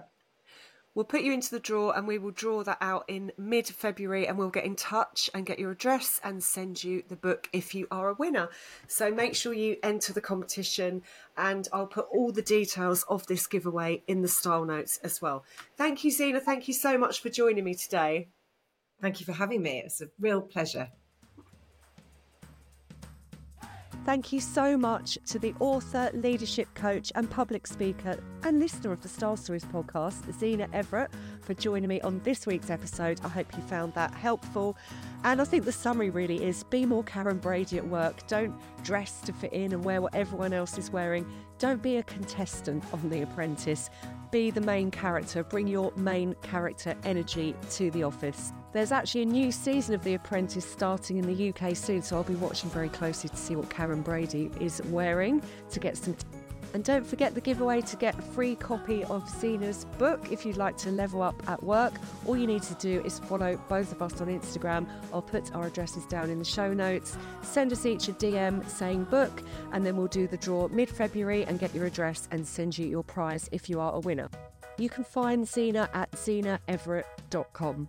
[0.96, 4.26] We'll put you into the draw and we will draw that out in mid February
[4.26, 7.74] and we'll get in touch and get your address and send you the book if
[7.74, 8.48] you are a winner.
[8.86, 11.02] So make sure you enter the competition
[11.36, 15.44] and I'll put all the details of this giveaway in the style notes as well.
[15.76, 16.40] Thank you, Zena.
[16.40, 18.28] Thank you so much for joining me today.
[19.02, 19.82] Thank you for having me.
[19.84, 20.88] It's a real pleasure.
[24.06, 29.02] Thank you so much to the author, leadership coach, and public speaker and listener of
[29.02, 33.20] the Style Stories podcast, Zena Everett, for joining me on this week's episode.
[33.24, 34.76] I hope you found that helpful.
[35.24, 38.24] And I think the summary really is be more Karren Brady at work.
[38.28, 38.54] Don't
[38.84, 41.26] dress to fit in and wear what everyone else is wearing.
[41.58, 43.90] Don't be a contestant on The Apprentice.
[44.30, 45.42] Be the main character.
[45.42, 48.52] Bring your main character energy to the office.
[48.76, 52.24] There's actually a new season of The Apprentice starting in the UK soon, so I'll
[52.24, 56.12] be watching very closely to see what Karren Brady is wearing to get some.
[56.12, 56.26] T-
[56.74, 60.58] and don't forget the giveaway to get a free copy of Zena's book if you'd
[60.58, 61.94] like to level up at work.
[62.26, 64.86] All you need to do is follow both of us on Instagram.
[65.10, 67.16] I'll put our addresses down in the show notes.
[67.40, 71.46] Send us each a DM saying book, and then we'll do the draw mid February
[71.46, 74.28] and get your address and send you your prize if you are a winner.
[74.76, 77.88] You can find Zena at zenaeverett.com.